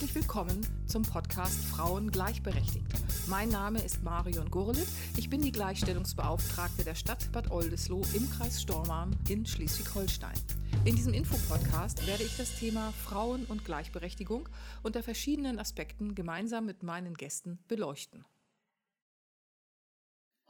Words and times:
Herzlich 0.00 0.22
willkommen 0.22 0.66
zum 0.86 1.02
Podcast 1.02 1.62
Frauen 1.66 2.10
gleichberechtigt. 2.10 2.86
Mein 3.26 3.50
Name 3.50 3.84
ist 3.84 4.02
Marion 4.02 4.50
Gurlitt. 4.50 4.88
Ich 5.18 5.28
bin 5.28 5.42
die 5.42 5.52
Gleichstellungsbeauftragte 5.52 6.84
der 6.84 6.94
Stadt 6.94 7.30
Bad 7.32 7.50
Oldesloe 7.50 8.06
im 8.14 8.30
Kreis 8.30 8.62
Stormarn 8.62 9.14
in 9.28 9.44
Schleswig-Holstein. 9.44 10.40
In 10.86 10.96
diesem 10.96 11.12
Infopodcast 11.12 12.06
werde 12.06 12.22
ich 12.22 12.34
das 12.38 12.58
Thema 12.58 12.92
Frauen 12.92 13.44
und 13.44 13.66
Gleichberechtigung 13.66 14.48
unter 14.82 15.02
verschiedenen 15.02 15.58
Aspekten 15.58 16.14
gemeinsam 16.14 16.64
mit 16.64 16.82
meinen 16.82 17.12
Gästen 17.12 17.58
beleuchten. 17.68 18.24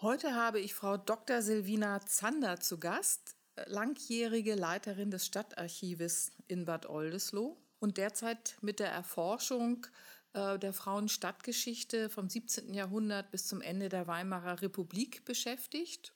Heute 0.00 0.36
habe 0.36 0.60
ich 0.60 0.74
Frau 0.74 0.96
Dr. 0.96 1.42
Silvina 1.42 2.06
Zander 2.06 2.60
zu 2.60 2.78
Gast, 2.78 3.34
langjährige 3.66 4.54
Leiterin 4.54 5.10
des 5.10 5.26
Stadtarchives 5.26 6.30
in 6.46 6.66
Bad 6.66 6.88
Oldesloe 6.88 7.56
und 7.80 7.96
derzeit 7.96 8.56
mit 8.60 8.78
der 8.78 8.90
Erforschung 8.90 9.86
äh, 10.34 10.58
der 10.58 10.72
Frauenstadtgeschichte 10.72 12.08
vom 12.08 12.28
17. 12.28 12.72
Jahrhundert 12.72 13.30
bis 13.30 13.48
zum 13.48 13.60
Ende 13.60 13.88
der 13.88 14.06
Weimarer 14.06 14.62
Republik 14.62 15.24
beschäftigt. 15.24 16.12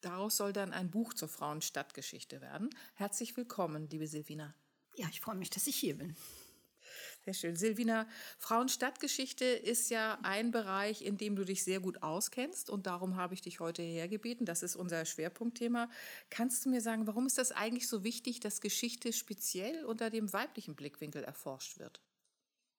Daraus 0.00 0.36
soll 0.36 0.52
dann 0.52 0.72
ein 0.72 0.90
Buch 0.90 1.14
zur 1.14 1.28
Frauenstadtgeschichte 1.28 2.40
werden. 2.40 2.70
Herzlich 2.94 3.36
willkommen, 3.36 3.88
liebe 3.88 4.06
Silvina. 4.06 4.54
Ja, 4.94 5.06
ich 5.10 5.20
freue 5.20 5.36
mich, 5.36 5.50
dass 5.50 5.66
ich 5.66 5.76
hier 5.76 5.96
bin. 5.96 6.14
Sehr 7.28 7.34
schön. 7.34 7.56
Silvina, 7.56 8.08
Frauenstadtgeschichte 8.38 9.44
ist 9.44 9.90
ja 9.90 10.18
ein 10.22 10.50
Bereich, 10.50 11.02
in 11.02 11.18
dem 11.18 11.36
du 11.36 11.44
dich 11.44 11.62
sehr 11.62 11.78
gut 11.78 12.02
auskennst 12.02 12.70
und 12.70 12.86
darum 12.86 13.16
habe 13.16 13.34
ich 13.34 13.42
dich 13.42 13.60
heute 13.60 13.82
hergebeten. 13.82 14.46
Das 14.46 14.62
ist 14.62 14.76
unser 14.76 15.04
Schwerpunktthema. 15.04 15.90
Kannst 16.30 16.64
du 16.64 16.70
mir 16.70 16.80
sagen, 16.80 17.06
warum 17.06 17.26
ist 17.26 17.36
das 17.36 17.52
eigentlich 17.52 17.86
so 17.86 18.02
wichtig, 18.02 18.40
dass 18.40 18.62
Geschichte 18.62 19.12
speziell 19.12 19.84
unter 19.84 20.08
dem 20.08 20.32
weiblichen 20.32 20.74
Blickwinkel 20.74 21.22
erforscht 21.22 21.78
wird? 21.78 22.00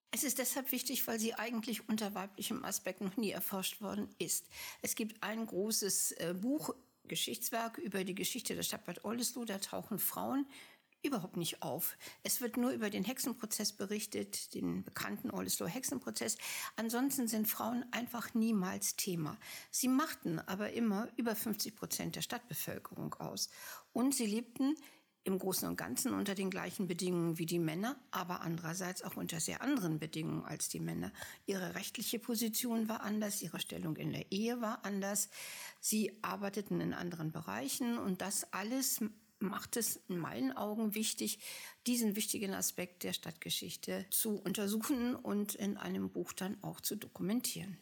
Es 0.10 0.24
ist 0.24 0.40
deshalb 0.40 0.72
wichtig, 0.72 1.06
weil 1.06 1.20
sie 1.20 1.36
eigentlich 1.36 1.88
unter 1.88 2.16
weiblichem 2.16 2.66
Aspekt 2.66 3.02
noch 3.02 3.18
nie 3.18 3.30
erforscht 3.30 3.82
worden 3.82 4.10
ist. 4.18 4.48
Es 4.82 4.96
gibt 4.96 5.22
ein 5.22 5.46
großes 5.46 6.14
äh, 6.14 6.34
Buch, 6.34 6.74
Geschichtswerk 7.08 7.78
über 7.78 8.04
die 8.04 8.16
Geschichte 8.16 8.56
der 8.56 8.64
Stadt 8.64 8.86
Bad 8.86 9.06
Oldesloe. 9.06 9.46
Da 9.46 9.60
tauchen 9.60 10.00
Frauen 10.00 10.48
überhaupt 11.02 11.38
nicht 11.38 11.62
auf. 11.62 11.98
Es 12.24 12.42
wird 12.42 12.58
nur 12.58 12.72
über 12.72 12.90
den 12.90 13.04
Hexenprozess 13.04 13.72
berichtet, 13.74 14.54
den 14.54 14.84
bekannten 14.84 15.32
Oldesloe 15.32 15.70
Hexenprozess. 15.70 16.38
Ansonsten 16.76 17.28
sind 17.28 17.48
Frauen 17.48 17.86
einfach 17.92 18.34
niemals 18.34 18.96
Thema. 18.96 19.38
Sie 19.72 19.88
machten 19.88 20.40
aber 20.40 20.74
immer 20.74 21.08
über 21.16 21.36
50 21.36 21.76
Prozent 21.76 22.16
der 22.16 22.22
Stadtbevölkerung 22.22 23.14
aus. 23.16 23.50
Und 23.94 24.14
sie 24.16 24.26
lebten 24.26 24.76
im 25.24 25.38
Großen 25.38 25.68
und 25.68 25.76
Ganzen 25.76 26.14
unter 26.14 26.34
den 26.34 26.50
gleichen 26.50 26.88
Bedingungen 26.88 27.38
wie 27.38 27.46
die 27.46 27.60
Männer, 27.60 27.98
aber 28.12 28.42
andererseits 28.42 29.04
auch 29.04 29.16
unter 29.16 29.40
sehr 29.40 29.62
anderen 29.62 30.00
Bedingungen 30.00 30.46
als 30.46 30.70
die 30.70 30.80
Männer. 30.80 31.12
Ihre 31.46 31.76
rechtliche 31.76 32.20
Position 32.20 32.90
war 32.90 33.02
anders, 33.02 33.42
ihre 33.42 33.60
Stellung 33.60 33.98
in 33.98 34.12
der 34.12 34.32
Ehe 34.32 34.62
war 34.62 34.86
anders. 34.86 35.30
Sie 35.80 36.18
arbeiteten 36.22 36.82
in 36.82 36.94
anderen 36.94 37.32
Bereichen 37.32 37.98
und 37.98 38.22
das 38.22 38.52
alles 38.54 39.02
macht 39.40 39.78
es 39.78 39.98
in 40.08 40.18
meinen 40.18 40.52
Augen 40.52 40.96
wichtig, 40.96 41.40
diesen 41.88 42.16
wichtigen 42.16 42.54
Aspekt 42.54 43.04
der 43.04 43.14
Stadtgeschichte 43.14 44.06
zu 44.12 44.38
untersuchen 44.38 45.16
und 45.16 45.56
in 45.56 45.78
einem 45.78 46.12
Buch 46.12 46.34
dann 46.34 46.62
auch 46.64 46.82
zu 46.82 46.96
dokumentieren. 46.96 47.78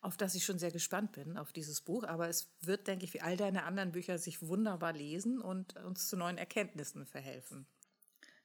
Auf 0.00 0.16
das 0.16 0.34
ich 0.34 0.44
schon 0.44 0.58
sehr 0.58 0.72
gespannt 0.72 1.12
bin, 1.12 1.36
auf 1.36 1.52
dieses 1.52 1.80
Buch. 1.80 2.04
Aber 2.04 2.28
es 2.28 2.48
wird, 2.60 2.88
denke 2.88 3.04
ich, 3.04 3.14
wie 3.14 3.20
all 3.20 3.36
deine 3.36 3.64
anderen 3.64 3.92
Bücher 3.92 4.18
sich 4.18 4.42
wunderbar 4.42 4.92
lesen 4.92 5.40
und 5.40 5.76
uns 5.76 6.08
zu 6.08 6.16
neuen 6.16 6.38
Erkenntnissen 6.38 7.06
verhelfen. 7.06 7.66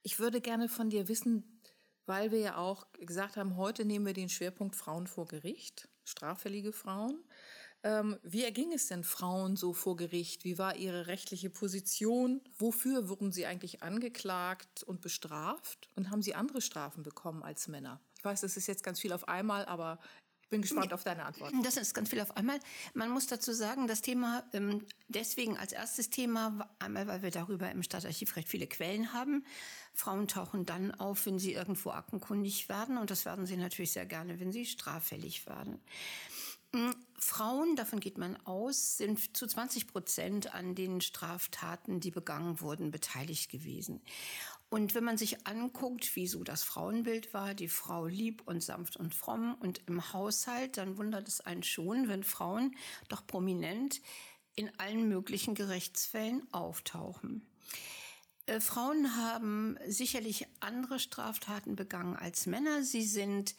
Ich 0.04 0.20
würde 0.20 0.40
gerne 0.40 0.70
von 0.70 0.90
dir 0.90 1.08
wissen, 1.08 1.62
weil 2.06 2.32
wir 2.32 2.40
ja 2.40 2.58
auch 2.58 2.92
gesagt 2.94 3.38
haben, 3.38 3.58
heute 3.58 3.86
nehmen 3.86 4.06
wir 4.06 4.14
den 4.14 4.30
Schwerpunkt 4.30 4.76
Frauen 4.76 5.08
vor 5.08 5.28
Gericht, 5.28 5.90
straffällige 6.06 6.72
Frauen. 6.72 7.24
Ähm, 7.84 8.18
wie 8.24 8.44
erging 8.44 8.74
es 8.74 8.88
denn 8.88 9.04
Frauen 9.04 9.56
so 9.56 9.74
vor 9.74 9.96
Gericht? 9.96 10.44
Wie 10.44 10.58
war 10.58 10.76
ihre 10.76 11.08
rechtliche 11.08 11.50
Position? 11.50 12.42
Wofür 12.58 13.08
wurden 13.10 13.32
sie 13.32 13.46
eigentlich 13.46 13.84
angeklagt 13.84 14.84
und 14.84 15.02
bestraft? 15.02 15.90
Und 15.96 16.10
haben 16.10 16.22
sie 16.22 16.36
andere 16.36 16.62
Strafen 16.62 17.04
bekommen 17.04 17.44
als 17.44 17.68
Männer? 17.68 18.02
Ich 18.18 18.26
weiß, 18.26 18.42
das 18.42 18.58
ist 18.58 18.68
jetzt 18.68 18.84
ganz 18.84 19.00
viel 19.00 19.14
auf 19.14 19.28
einmal, 19.28 19.66
aber 19.66 20.00
ich 20.48 20.50
bin 20.50 20.62
gespannt 20.62 20.94
auf 20.94 21.04
deine 21.04 21.26
Antwort. 21.26 21.54
Das 21.62 21.76
ist 21.76 21.94
ganz 21.94 22.10
viel 22.10 22.22
auf 22.22 22.36
einmal. 22.38 22.58
Man 22.94 23.10
muss 23.10 23.28
dazu 23.28 23.52
sagen, 23.52 23.86
das 23.86 24.02
Thema 24.02 24.44
ähm, 24.54 24.86
deswegen 25.10 25.58
als 25.58 25.74
erstes 25.74 26.10
Thema, 26.10 26.74
einmal 26.80 27.06
weil 27.06 27.22
wir 27.22 27.32
darüber 27.32 27.70
im 27.70 27.84
Stadtarchiv 27.84 28.34
recht 28.38 28.48
viele 28.48 28.66
Quellen 28.66 29.12
haben. 29.12 29.46
Frauen 29.94 30.30
tauchen 30.30 30.66
dann 30.66 30.94
auf, 30.94 31.26
wenn 31.26 31.38
sie 31.38 31.52
irgendwo 31.52 31.92
aktenkundig 31.92 32.70
werden 32.70 32.98
und 32.98 33.12
das 33.12 33.26
werden 33.26 33.46
sie 33.46 33.58
natürlich 33.58 33.92
sehr 33.92 34.06
gerne, 34.06 34.40
wenn 34.40 34.54
sie 34.54 34.66
straffällig 34.66 35.46
werden. 35.48 35.82
Frauen, 37.38 37.76
davon 37.76 38.00
geht 38.00 38.18
man 38.18 38.36
aus, 38.48 38.98
sind 38.98 39.38
zu 39.38 39.46
20 39.46 39.86
Prozent 39.86 40.56
an 40.56 40.74
den 40.74 41.02
Straftaten, 41.02 42.00
die 42.00 42.10
begangen 42.10 42.62
wurden, 42.62 42.90
beteiligt 42.90 43.52
gewesen. 43.52 44.02
Und 44.70 44.96
wenn 44.96 45.04
man 45.04 45.20
sich 45.20 45.46
anguckt, 45.46 46.16
wie 46.16 46.26
so 46.26 46.44
das 46.44 46.64
Frauenbild 46.64 47.36
war, 47.36 47.54
die 47.54 47.68
Frau 47.68 48.08
lieb 48.08 48.42
und 48.46 48.64
sanft 48.64 48.98
und 48.98 49.14
fromm 49.14 49.54
und 49.60 49.82
im 49.86 50.14
Haushalt, 50.14 50.78
dann 50.78 50.98
wundert 50.98 51.28
es 51.28 51.40
einen 51.40 51.62
schon, 51.62 52.08
wenn 52.08 52.24
Frauen 52.24 52.76
doch 53.08 53.28
prominent 53.28 54.02
in 54.56 54.72
allen 54.80 55.08
möglichen 55.08 55.54
Gerichtsfällen 55.54 56.42
auftauchen. 56.52 57.46
Äh, 58.48 58.60
Frauen 58.60 59.16
haben 59.16 59.78
sicherlich 59.86 60.48
andere 60.60 60.98
Straftaten 60.98 61.76
begangen 61.76 62.16
als 62.16 62.48
Männer. 62.48 62.82
Sie 62.82 63.06
sind 63.06 63.54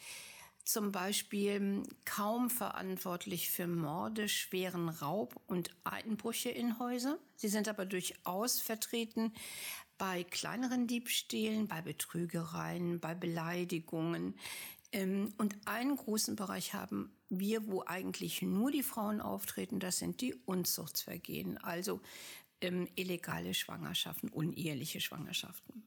zum 0.68 0.92
Beispiel 0.92 1.82
kaum 2.04 2.50
verantwortlich 2.50 3.50
für 3.50 3.66
Morde, 3.66 4.28
schweren 4.28 4.90
Raub 4.90 5.40
und 5.46 5.70
Einbrüche 5.82 6.50
in 6.50 6.78
Häuser. 6.78 7.18
Sie 7.36 7.48
sind 7.48 7.68
aber 7.68 7.86
durchaus 7.86 8.60
vertreten 8.60 9.32
bei 9.96 10.24
kleineren 10.24 10.86
Diebstählen, 10.86 11.68
bei 11.68 11.80
Betrügereien, 11.80 13.00
bei 13.00 13.14
Beleidigungen. 13.14 14.34
Ähm, 14.92 15.32
und 15.38 15.56
einen 15.64 15.96
großen 15.96 16.36
Bereich 16.36 16.74
haben 16.74 17.16
wir, 17.30 17.66
wo 17.66 17.82
eigentlich 17.86 18.42
nur 18.42 18.70
die 18.70 18.82
Frauen 18.82 19.22
auftreten, 19.22 19.80
das 19.80 19.96
sind 19.96 20.20
die 20.20 20.34
Unzuchtsvergehen, 20.34 21.56
also 21.56 22.02
ähm, 22.60 22.86
illegale 22.94 23.54
Schwangerschaften, 23.54 24.28
uneheliche 24.28 25.00
Schwangerschaften. 25.00 25.82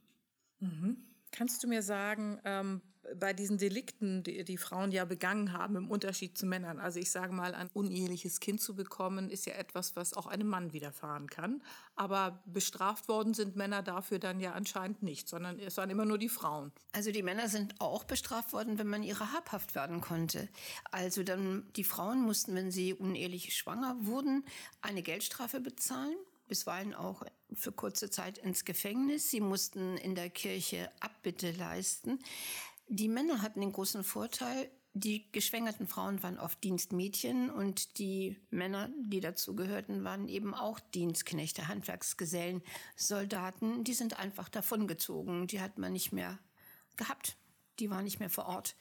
Mhm. 0.60 1.11
Kannst 1.32 1.64
du 1.64 1.68
mir 1.68 1.82
sagen, 1.82 2.40
ähm, 2.46 2.82
bei 3.16 3.34
diesen 3.34 3.58
Delikten, 3.58 4.24
die, 4.24 4.44
die 4.44 4.58
Frauen 4.58 4.92
ja 4.92 5.06
begangen 5.06 5.54
haben, 5.54 5.76
im 5.76 5.90
Unterschied 5.90 6.38
zu 6.38 6.46
Männern, 6.46 6.80
also 6.80 7.00
ich 7.00 7.12
sage 7.12 7.34
mal, 7.34 7.56
ein 7.56 7.70
uneheliches 7.74 8.40
Kind 8.40 8.62
zu 8.62 8.76
bekommen, 8.76 9.30
ist 9.30 9.46
ja 9.46 9.54
etwas, 9.54 9.96
was 9.96 10.14
auch 10.14 10.28
einem 10.28 10.48
Mann 10.48 10.74
widerfahren 10.74 11.28
kann. 11.28 11.64
Aber 11.96 12.44
bestraft 12.46 13.08
worden 13.08 13.34
sind 13.34 13.56
Männer 13.56 13.82
dafür 13.82 14.20
dann 14.20 14.40
ja 14.40 14.54
anscheinend 14.54 15.04
nicht, 15.04 15.28
sondern 15.28 15.60
es 15.60 15.78
waren 15.78 15.90
immer 15.90 16.06
nur 16.06 16.18
die 16.18 16.30
Frauen. 16.30 16.72
Also 16.94 17.12
die 17.12 17.24
Männer 17.24 17.50
sind 17.50 17.80
auch 17.80 18.04
bestraft 18.04 18.54
worden, 18.54 18.78
wenn 18.78 18.88
man 18.88 19.04
ihrer 19.04 19.34
habhaft 19.34 19.76
werden 19.76 20.02
konnte. 20.02 20.48
Also 20.92 21.24
dann 21.24 21.68
die 21.76 21.84
Frauen 21.84 22.22
mussten, 22.22 22.56
wenn 22.56 22.72
sie 22.72 22.94
unehelich 22.94 23.56
schwanger 23.56 23.96
wurden, 24.02 24.46
eine 24.82 25.02
Geldstrafe 25.02 25.60
bezahlen 25.60 26.16
bisweilen 26.52 26.94
auch 26.94 27.24
für 27.54 27.72
kurze 27.72 28.10
Zeit 28.10 28.38
ins 28.38 28.66
Gefängnis. 28.66 29.30
Sie 29.30 29.42
mussten 29.42 29.98
in 29.98 30.16
der 30.16 30.30
Kirche 30.30 30.90
Abbitte 31.00 31.52
leisten. 31.52 32.20
Die 32.88 33.08
Männer 33.08 33.42
hatten 33.42 33.62
den 33.62 33.72
großen 33.72 34.04
Vorteil, 34.04 34.70
die 34.94 35.32
geschwängerten 35.32 35.88
Frauen 35.88 36.22
waren 36.22 36.38
oft 36.38 36.62
Dienstmädchen 36.64 37.50
und 37.50 37.98
die 37.98 38.36
Männer, 38.50 38.90
die 38.98 39.22
dazu 39.22 39.56
gehörten, 39.56 40.04
waren 40.04 40.28
eben 40.28 40.54
auch 40.54 40.82
Dienstknechte, 40.82 41.70
Handwerksgesellen, 41.70 42.62
Soldaten. 42.98 43.86
Die 43.86 43.94
sind 43.94 44.20
einfach 44.20 44.50
davongezogen. 44.50 45.48
Die 45.48 45.62
hat 45.62 45.78
man 45.78 45.94
nicht 45.94 46.12
mehr 46.12 46.40
gehabt. 46.98 47.38
Die 47.80 47.90
waren 47.90 48.04
nicht 48.04 48.20
mehr 48.20 48.30
vor 48.30 48.48
Ort. 48.48 48.76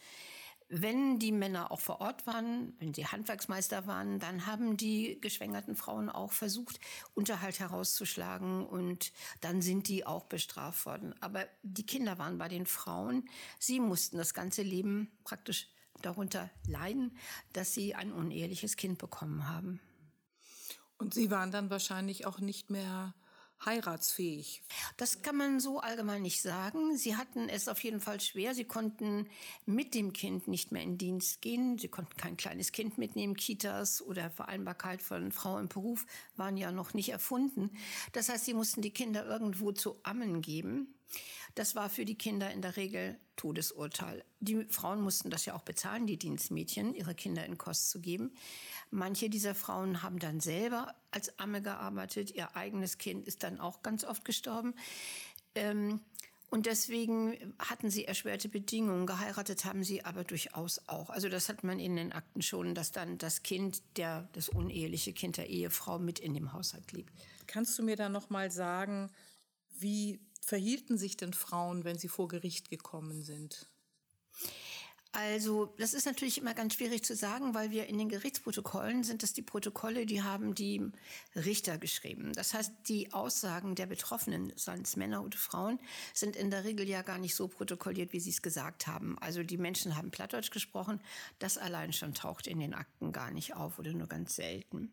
Wenn 0.72 1.18
die 1.18 1.32
Männer 1.32 1.72
auch 1.72 1.80
vor 1.80 2.00
Ort 2.00 2.28
waren, 2.28 2.74
wenn 2.78 2.94
sie 2.94 3.04
Handwerksmeister 3.04 3.88
waren, 3.88 4.20
dann 4.20 4.46
haben 4.46 4.76
die 4.76 5.20
geschwängerten 5.20 5.74
Frauen 5.74 6.08
auch 6.08 6.30
versucht, 6.30 6.78
Unterhalt 7.12 7.58
herauszuschlagen 7.58 8.64
und 8.64 9.12
dann 9.40 9.62
sind 9.62 9.88
die 9.88 10.06
auch 10.06 10.26
bestraft 10.26 10.86
worden. 10.86 11.12
Aber 11.20 11.44
die 11.64 11.84
Kinder 11.84 12.18
waren 12.18 12.38
bei 12.38 12.46
den 12.46 12.66
Frauen. 12.66 13.28
Sie 13.58 13.80
mussten 13.80 14.16
das 14.16 14.32
ganze 14.32 14.62
Leben 14.62 15.10
praktisch 15.24 15.68
darunter 16.02 16.48
leiden, 16.68 17.16
dass 17.52 17.74
sie 17.74 17.96
ein 17.96 18.12
uneheliches 18.12 18.76
Kind 18.76 18.98
bekommen 18.98 19.48
haben. 19.48 19.80
Und 20.98 21.14
sie 21.14 21.32
waren 21.32 21.50
dann 21.50 21.68
wahrscheinlich 21.68 22.26
auch 22.26 22.38
nicht 22.38 22.70
mehr 22.70 23.12
heiratsfähig? 23.64 24.62
Das 24.96 25.22
kann 25.22 25.36
man 25.36 25.60
so 25.60 25.80
allgemein 25.80 26.22
nicht 26.22 26.42
sagen. 26.42 26.96
Sie 26.96 27.16
hatten 27.16 27.48
es 27.48 27.68
auf 27.68 27.82
jeden 27.84 28.00
Fall 28.00 28.20
schwer. 28.20 28.54
Sie 28.54 28.64
konnten 28.64 29.28
mit 29.66 29.94
dem 29.94 30.12
Kind 30.12 30.48
nicht 30.48 30.72
mehr 30.72 30.82
in 30.82 30.98
Dienst 30.98 31.42
gehen. 31.42 31.78
Sie 31.78 31.88
konnten 31.88 32.16
kein 32.16 32.36
kleines 32.36 32.72
Kind 32.72 32.98
mitnehmen. 32.98 33.36
Kitas 33.36 34.02
oder 34.02 34.30
Vereinbarkeit 34.30 35.02
von 35.02 35.32
Frau 35.32 35.56
und 35.56 35.72
Beruf 35.72 36.06
waren 36.36 36.56
ja 36.56 36.72
noch 36.72 36.94
nicht 36.94 37.10
erfunden. 37.10 37.70
Das 38.12 38.28
heißt, 38.28 38.44
sie 38.44 38.54
mussten 38.54 38.82
die 38.82 38.92
Kinder 38.92 39.26
irgendwo 39.26 39.72
zu 39.72 39.98
ammen 40.02 40.42
geben. 40.42 40.94
Das 41.54 41.74
war 41.74 41.90
für 41.90 42.04
die 42.04 42.16
Kinder 42.16 42.50
in 42.50 42.62
der 42.62 42.76
Regel 42.76 43.18
Todesurteil. 43.36 44.24
Die 44.40 44.64
Frauen 44.66 45.00
mussten 45.00 45.30
das 45.30 45.46
ja 45.46 45.54
auch 45.54 45.62
bezahlen, 45.62 46.06
die 46.06 46.18
Dienstmädchen, 46.18 46.94
ihre 46.94 47.14
Kinder 47.14 47.44
in 47.46 47.58
Kost 47.58 47.90
zu 47.90 48.00
geben. 48.00 48.32
Manche 48.90 49.30
dieser 49.30 49.54
Frauen 49.54 50.02
haben 50.02 50.18
dann 50.18 50.40
selber 50.40 50.94
als 51.10 51.38
Amme 51.38 51.62
gearbeitet. 51.62 52.32
Ihr 52.32 52.54
eigenes 52.56 52.98
Kind 52.98 53.26
ist 53.26 53.42
dann 53.42 53.60
auch 53.60 53.82
ganz 53.82 54.04
oft 54.04 54.24
gestorben. 54.24 54.74
Ähm, 55.54 56.00
und 56.50 56.66
deswegen 56.66 57.54
hatten 57.60 57.90
sie 57.90 58.04
erschwerte 58.04 58.48
Bedingungen. 58.48 59.06
Geheiratet 59.06 59.64
haben 59.64 59.84
sie 59.84 60.04
aber 60.04 60.24
durchaus 60.24 60.80
auch. 60.88 61.08
Also 61.08 61.28
das 61.28 61.48
hat 61.48 61.62
man 61.62 61.78
in 61.78 61.94
den 61.94 62.12
Akten 62.12 62.42
schon, 62.42 62.74
dass 62.74 62.90
dann 62.90 63.18
das 63.18 63.44
Kind, 63.44 63.82
der, 63.96 64.28
das 64.32 64.48
uneheliche 64.48 65.12
Kind 65.12 65.36
der 65.36 65.48
Ehefrau 65.48 66.00
mit 66.00 66.18
in 66.18 66.34
dem 66.34 66.52
Haushalt 66.52 66.86
blieb. 66.88 67.10
Kannst 67.46 67.78
du 67.78 67.84
mir 67.84 67.94
da 67.94 68.08
noch 68.08 68.30
mal 68.30 68.50
sagen, 68.50 69.10
wie 69.78 70.18
verhielten 70.40 70.98
sich 70.98 71.16
denn 71.16 71.32
Frauen, 71.32 71.84
wenn 71.84 71.98
sie 71.98 72.08
vor 72.08 72.28
Gericht 72.28 72.70
gekommen 72.70 73.22
sind? 73.22 73.70
Also, 75.12 75.74
das 75.76 75.92
ist 75.92 76.06
natürlich 76.06 76.38
immer 76.38 76.54
ganz 76.54 76.74
schwierig 76.74 77.02
zu 77.02 77.16
sagen, 77.16 77.52
weil 77.52 77.72
wir 77.72 77.88
in 77.88 77.98
den 77.98 78.08
Gerichtsprotokollen 78.08 79.02
sind 79.02 79.24
das 79.24 79.32
die 79.32 79.42
Protokolle, 79.42 80.06
die 80.06 80.22
haben 80.22 80.54
die 80.54 80.88
Richter 81.34 81.78
geschrieben. 81.78 82.32
Das 82.32 82.54
heißt, 82.54 82.72
die 82.86 83.12
Aussagen 83.12 83.74
der 83.74 83.86
Betroffenen, 83.86 84.52
seien 84.54 84.82
es 84.82 84.94
Männer 84.94 85.24
oder 85.24 85.36
Frauen, 85.36 85.80
sind 86.14 86.36
in 86.36 86.50
der 86.50 86.62
Regel 86.62 86.88
ja 86.88 87.02
gar 87.02 87.18
nicht 87.18 87.34
so 87.34 87.48
protokolliert, 87.48 88.12
wie 88.12 88.20
sie 88.20 88.30
es 88.30 88.40
gesagt 88.40 88.86
haben. 88.86 89.18
Also, 89.18 89.42
die 89.42 89.58
Menschen 89.58 89.96
haben 89.96 90.12
Plattdeutsch 90.12 90.52
gesprochen. 90.52 91.00
Das 91.40 91.58
allein 91.58 91.92
schon 91.92 92.14
taucht 92.14 92.46
in 92.46 92.60
den 92.60 92.72
Akten 92.72 93.10
gar 93.10 93.32
nicht 93.32 93.56
auf 93.56 93.80
oder 93.80 93.92
nur 93.92 94.06
ganz 94.06 94.36
selten. 94.36 94.92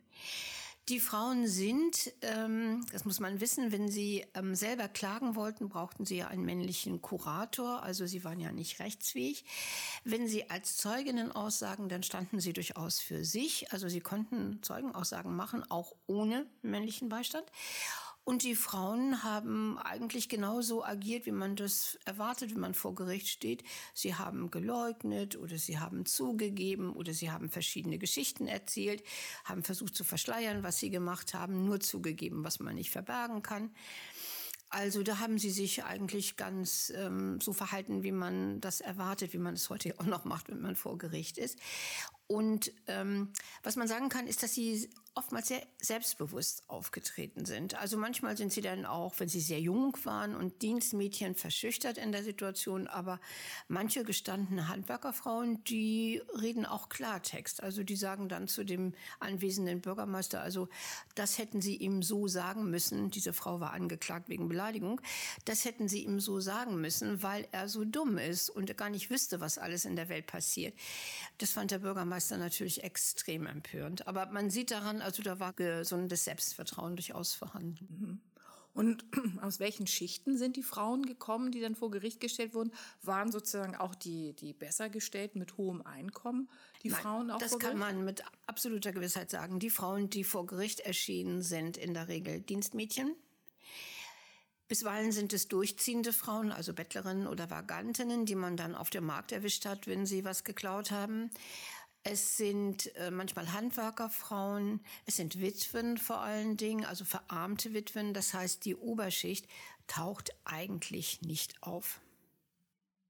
Die 0.90 1.02
Frauen 1.02 1.48
sind, 1.48 2.14
ähm, 2.22 2.86
das 2.94 3.04
muss 3.04 3.20
man 3.20 3.42
wissen, 3.42 3.74
wenn 3.74 3.92
sie 3.92 4.26
ähm, 4.34 4.56
selber 4.56 4.88
klagen 4.88 5.36
wollten, 5.36 5.68
brauchten 5.68 6.06
sie 6.06 6.16
ja 6.16 6.30
einen 6.30 6.46
männlichen 6.46 7.02
Kurator, 7.02 7.84
also 7.84 8.06
sie 8.06 8.24
waren 8.24 8.40
ja 8.40 8.54
nicht 8.54 8.80
rechtsfähig. 8.80 9.44
Wenn 10.06 10.30
sie 10.30 10.50
als 10.50 10.78
Zeuginnen 10.78 11.34
aussagen, 11.34 11.90
dann 11.90 12.04
standen 12.04 12.40
sie 12.40 12.54
durchaus 12.54 13.02
für 13.02 13.26
sich, 13.26 13.74
also 13.74 13.90
sie 13.90 14.00
konnten 14.00 14.64
Zeugenaussagen 14.64 15.36
machen, 15.36 15.70
auch 15.70 15.94
ohne 16.06 16.46
männlichen 16.62 17.10
Beistand. 17.10 17.52
Und 18.28 18.44
die 18.44 18.56
Frauen 18.56 19.24
haben 19.24 19.78
eigentlich 19.78 20.28
genauso 20.28 20.84
agiert, 20.84 21.26
wie 21.26 21.32
man 21.32 21.56
das 21.56 21.98
erwartet, 22.04 22.54
wenn 22.54 22.60
man 22.60 22.74
vor 22.74 22.94
Gericht 22.94 23.30
steht. 23.30 23.64
Sie 23.94 24.16
haben 24.16 24.52
geleugnet 24.52 25.38
oder 25.38 25.58
sie 25.58 25.80
haben 25.80 26.06
zugegeben 26.06 26.92
oder 26.92 27.14
sie 27.14 27.32
haben 27.32 27.50
verschiedene 27.50 27.98
Geschichten 27.98 28.46
erzählt, 28.46 29.02
haben 29.46 29.64
versucht 29.64 29.96
zu 29.96 30.04
verschleiern, 30.04 30.62
was 30.62 30.78
sie 30.78 30.90
gemacht 30.90 31.34
haben, 31.34 31.64
nur 31.64 31.80
zugegeben, 31.80 32.44
was 32.44 32.60
man 32.60 32.76
nicht 32.76 32.92
verbergen 32.92 33.44
kann. 33.44 33.72
Also 34.70 35.04
da 35.04 35.20
haben 35.20 35.40
sie 35.40 35.50
sich 35.50 35.86
eigentlich 35.86 36.36
ganz 36.36 36.92
ähm, 36.94 37.40
so 37.40 37.54
verhalten, 37.54 38.04
wie 38.04 38.12
man 38.12 38.60
das 38.60 38.82
erwartet, 38.82 39.32
wie 39.32 39.38
man 39.38 39.54
es 39.54 39.70
heute 39.70 39.98
auch 40.00 40.06
noch 40.06 40.26
macht, 40.26 40.50
wenn 40.50 40.60
man 40.60 40.76
vor 40.76 40.98
Gericht 40.98 41.38
ist. 41.38 41.58
Und 42.28 42.74
ähm, 42.88 43.32
was 43.64 43.78
man 43.78 43.88
sagen 43.88 44.10
kann, 44.10 44.28
ist, 44.28 44.44
dass 44.44 44.54
sie 44.54 44.90
oftmals 45.18 45.48
sehr 45.48 45.64
selbstbewusst 45.80 46.64
aufgetreten 46.70 47.46
sind. 47.46 47.76
Also 47.76 47.98
manchmal 47.98 48.38
sind 48.38 48.54
sie 48.54 48.62
dann 48.62 48.86
auch, 48.86 49.16
wenn 49.18 49.28
sie 49.28 49.40
sehr 49.40 49.60
jung 49.60 49.98
waren 50.04 50.36
und 50.36 50.62
Dienstmädchen 50.62 51.36
verschüchtert 51.36 51.98
in 51.98 52.12
der 52.12 52.24
Situation, 52.24 52.88
aber 52.88 53.20
manche 53.68 54.04
gestandene 54.04 54.68
Handwerkerfrauen, 54.68 55.64
die 55.64 56.22
reden 56.40 56.66
auch 56.66 56.90
Klartext. 56.90 57.64
Also 57.64 57.84
die 57.84 57.96
sagen 57.96 58.30
dann 58.30 58.48
zu 58.48 58.64
dem 58.64 58.94
anwesenden 59.20 59.82
Bürgermeister, 59.82 60.42
also 60.42 60.70
das 61.16 61.38
hätten 61.38 61.62
sie 61.62 61.76
ihm 61.76 62.04
so 62.04 62.28
sagen 62.28 62.70
müssen, 62.70 63.10
diese 63.10 63.34
Frau 63.34 63.60
war 63.60 63.74
angeklagt 63.74 64.30
wegen 64.30 64.48
Beleidigung, 64.48 65.02
das 65.46 65.66
hätten 65.66 65.88
sie 65.88 66.04
ihm 66.04 66.20
so 66.20 66.40
sagen 66.40 66.80
müssen, 66.80 67.24
weil 67.24 67.48
er 67.52 67.70
so 67.70 67.86
dumm 67.86 68.18
ist 68.18 68.50
und 68.50 68.78
gar 68.78 68.90
nicht 68.90 69.10
wüsste, 69.10 69.40
was 69.40 69.58
alles 69.58 69.86
in 69.86 69.96
der 69.96 70.10
Welt 70.10 70.28
passiert. 70.28 70.76
Das 71.40 71.52
fand 71.52 71.72
der 71.72 71.80
Bürgermeister 71.80 72.38
natürlich 72.38 72.84
extrem 72.84 73.48
empörend. 73.48 74.08
Aber 74.08 74.28
man 74.28 74.50
sieht 74.50 74.72
daran, 74.72 75.02
also 75.08 75.24
da 75.24 75.40
war 75.40 75.54
gesundes 75.54 76.26
Selbstvertrauen 76.26 76.98
durchaus 76.98 77.34
vorhanden. 77.34 77.88
Mhm. 77.90 78.22
Und 78.74 79.06
aus 79.42 79.60
welchen 79.60 79.88
Schichten 79.88 80.38
sind 80.38 80.58
die 80.58 80.64
Frauen 80.64 81.06
gekommen, 81.06 81.52
die 81.52 81.62
dann 81.62 81.76
vor 81.76 81.90
Gericht 81.90 82.20
gestellt 82.20 82.54
wurden? 82.54 82.72
Waren 83.02 83.32
sozusagen 83.32 83.76
auch 83.76 83.96
die, 83.96 84.34
die 84.34 84.54
besser 84.54 84.90
gestellten 84.90 85.40
mit 85.40 85.58
hohem 85.58 85.82
Einkommen, 85.82 86.50
die 86.84 86.90
Nein, 86.90 87.02
Frauen 87.02 87.32
auch 87.32 87.40
Das 87.40 87.58
kann 87.58 87.78
man 87.78 88.04
mit 88.04 88.24
absoluter 88.46 88.92
Gewissheit 88.92 89.32
sagen. 89.32 89.60
Die 89.60 89.70
Frauen, 89.70 90.10
die 90.10 90.26
vor 90.26 90.46
Gericht 90.46 90.82
erschienen, 90.82 91.42
sind 91.42 91.78
in 91.78 91.94
der 91.94 92.10
Regel 92.10 92.42
Dienstmädchen. 92.42 93.16
Bisweilen 94.68 95.14
sind 95.14 95.32
es 95.32 95.48
durchziehende 95.48 96.12
Frauen, 96.12 96.52
also 96.52 96.74
Bettlerinnen 96.74 97.28
oder 97.28 97.50
Vagantinnen, 97.50 98.26
die 98.26 98.36
man 98.36 98.58
dann 98.58 98.76
auf 98.76 98.90
dem 98.90 99.06
Markt 99.06 99.32
erwischt 99.32 99.66
hat, 99.66 99.88
wenn 99.88 100.06
sie 100.06 100.26
was 100.26 100.44
geklaut 100.44 100.92
haben. 100.92 101.32
Es 102.10 102.38
sind 102.38 102.96
äh, 102.96 103.12
manchmal 103.12 103.52
Handwerkerfrauen, 103.52 104.82
es 105.06 105.18
sind 105.18 105.42
Witwen 105.42 105.98
vor 105.98 106.22
allen 106.22 106.56
Dingen, 106.56 106.86
also 106.86 107.04
verarmte 107.04 107.74
Witwen. 107.74 108.14
Das 108.14 108.34
heißt, 108.34 108.64
die 108.64 108.76
Oberschicht 108.76 109.48
taucht 109.88 110.32
eigentlich 110.46 111.22
nicht 111.22 111.62
auf. 111.62 112.00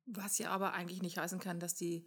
Was 0.05 0.37
ja 0.39 0.49
aber 0.51 0.73
eigentlich 0.73 1.01
nicht 1.01 1.17
heißen 1.17 1.39
kann, 1.39 1.59
dass 1.59 1.75
die 1.75 2.05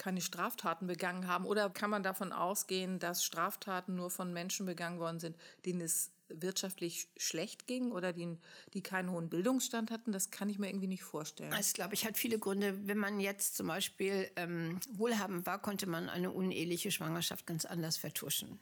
keine 0.00 0.22
Straftaten 0.22 0.86
begangen 0.86 1.28
haben. 1.28 1.44
Oder 1.44 1.70
kann 1.70 1.90
man 1.90 2.02
davon 2.02 2.32
ausgehen, 2.32 2.98
dass 2.98 3.22
Straftaten 3.22 3.94
nur 3.94 4.10
von 4.10 4.32
Menschen 4.32 4.66
begangen 4.66 4.98
worden 4.98 5.20
sind, 5.20 5.36
denen 5.66 5.82
es 5.82 6.10
wirtschaftlich 6.28 7.08
schlecht 7.16 7.66
ging 7.66 7.90
oder 7.90 8.12
die, 8.12 8.38
die 8.72 8.82
keinen 8.82 9.10
hohen 9.10 9.28
Bildungsstand 9.28 9.90
hatten, 9.90 10.12
das 10.12 10.30
kann 10.30 10.48
ich 10.48 10.58
mir 10.58 10.68
irgendwie 10.68 10.86
nicht 10.86 11.02
vorstellen. 11.02 11.50
Das 11.50 11.72
glaube 11.72 11.94
ich 11.94 12.06
hat 12.06 12.16
viele 12.16 12.38
Gründe. 12.38 12.86
Wenn 12.86 12.98
man 12.98 13.20
jetzt 13.20 13.56
zum 13.56 13.66
Beispiel 13.66 14.30
ähm, 14.36 14.80
wohlhabend 14.92 15.44
war, 15.44 15.60
konnte 15.60 15.86
man 15.86 16.08
eine 16.08 16.30
uneheliche 16.30 16.92
Schwangerschaft 16.92 17.46
ganz 17.46 17.64
anders 17.64 17.96
vertuschen. 17.96 18.60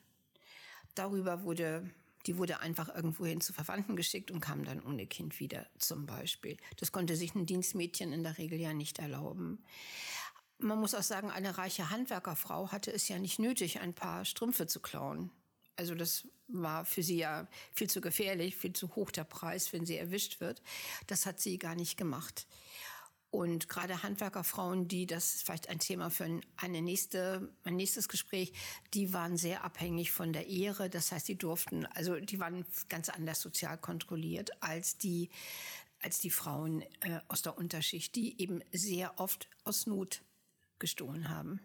Darüber 0.94 1.42
wurde 1.42 1.88
die 2.26 2.36
wurde 2.36 2.60
einfach 2.60 2.94
irgendwohin 2.94 3.40
zu 3.40 3.52
Verwandten 3.52 3.96
geschickt 3.96 4.30
und 4.30 4.40
kam 4.40 4.64
dann 4.64 4.82
ohne 4.82 5.06
Kind 5.06 5.40
wieder 5.40 5.66
zum 5.78 6.04
Beispiel. 6.04 6.58
Das 6.76 6.92
konnte 6.92 7.16
sich 7.16 7.34
ein 7.34 7.46
Dienstmädchen 7.46 8.12
in 8.12 8.22
der 8.22 8.36
Regel 8.36 8.60
ja 8.60 8.74
nicht 8.74 8.98
erlauben. 8.98 9.64
Man 10.58 10.80
muss 10.80 10.94
auch 10.94 11.02
sagen, 11.02 11.30
eine 11.30 11.56
reiche 11.56 11.90
Handwerkerfrau 11.90 12.72
hatte 12.72 12.92
es 12.92 13.08
ja 13.08 13.18
nicht 13.18 13.38
nötig, 13.38 13.80
ein 13.80 13.94
paar 13.94 14.24
Strümpfe 14.24 14.66
zu 14.66 14.80
klauen. 14.80 15.30
Also 15.76 15.94
das 15.94 16.26
war 16.48 16.84
für 16.84 17.04
sie 17.04 17.18
ja 17.18 17.46
viel 17.72 17.88
zu 17.88 18.00
gefährlich, 18.00 18.56
viel 18.56 18.72
zu 18.72 18.96
hoch 18.96 19.12
der 19.12 19.24
Preis, 19.24 19.72
wenn 19.72 19.86
sie 19.86 19.96
erwischt 19.96 20.40
wird. 20.40 20.60
Das 21.06 21.26
hat 21.26 21.40
sie 21.40 21.58
gar 21.58 21.76
nicht 21.76 21.96
gemacht. 21.96 22.48
Und 23.30 23.68
gerade 23.68 24.02
Handwerkerfrauen, 24.02 24.88
die, 24.88 25.06
das 25.06 25.34
ist 25.34 25.44
vielleicht 25.44 25.68
ein 25.68 25.78
Thema 25.78 26.10
für 26.10 26.40
eine 26.56 26.82
nächste, 26.82 27.52
ein 27.64 27.76
nächstes 27.76 28.08
Gespräch, 28.08 28.52
die 28.94 29.12
waren 29.12 29.36
sehr 29.36 29.64
abhängig 29.64 30.12
von 30.12 30.32
der 30.32 30.46
Ehre. 30.48 30.88
Das 30.88 31.12
heißt, 31.12 31.28
die 31.28 31.36
durften, 31.36 31.84
also 31.86 32.18
die 32.18 32.40
waren 32.40 32.64
ganz 32.88 33.10
anders 33.10 33.42
sozial 33.42 33.76
kontrolliert 33.76 34.62
als 34.62 34.96
die, 34.96 35.28
als 36.00 36.20
die 36.20 36.30
Frauen 36.30 36.82
äh, 37.00 37.20
aus 37.28 37.42
der 37.42 37.58
Unterschicht, 37.58 38.14
die 38.14 38.40
eben 38.40 38.62
sehr 38.72 39.20
oft 39.20 39.48
aus 39.64 39.86
Not 39.86 40.22
gestohlen 40.78 41.28
haben. 41.28 41.60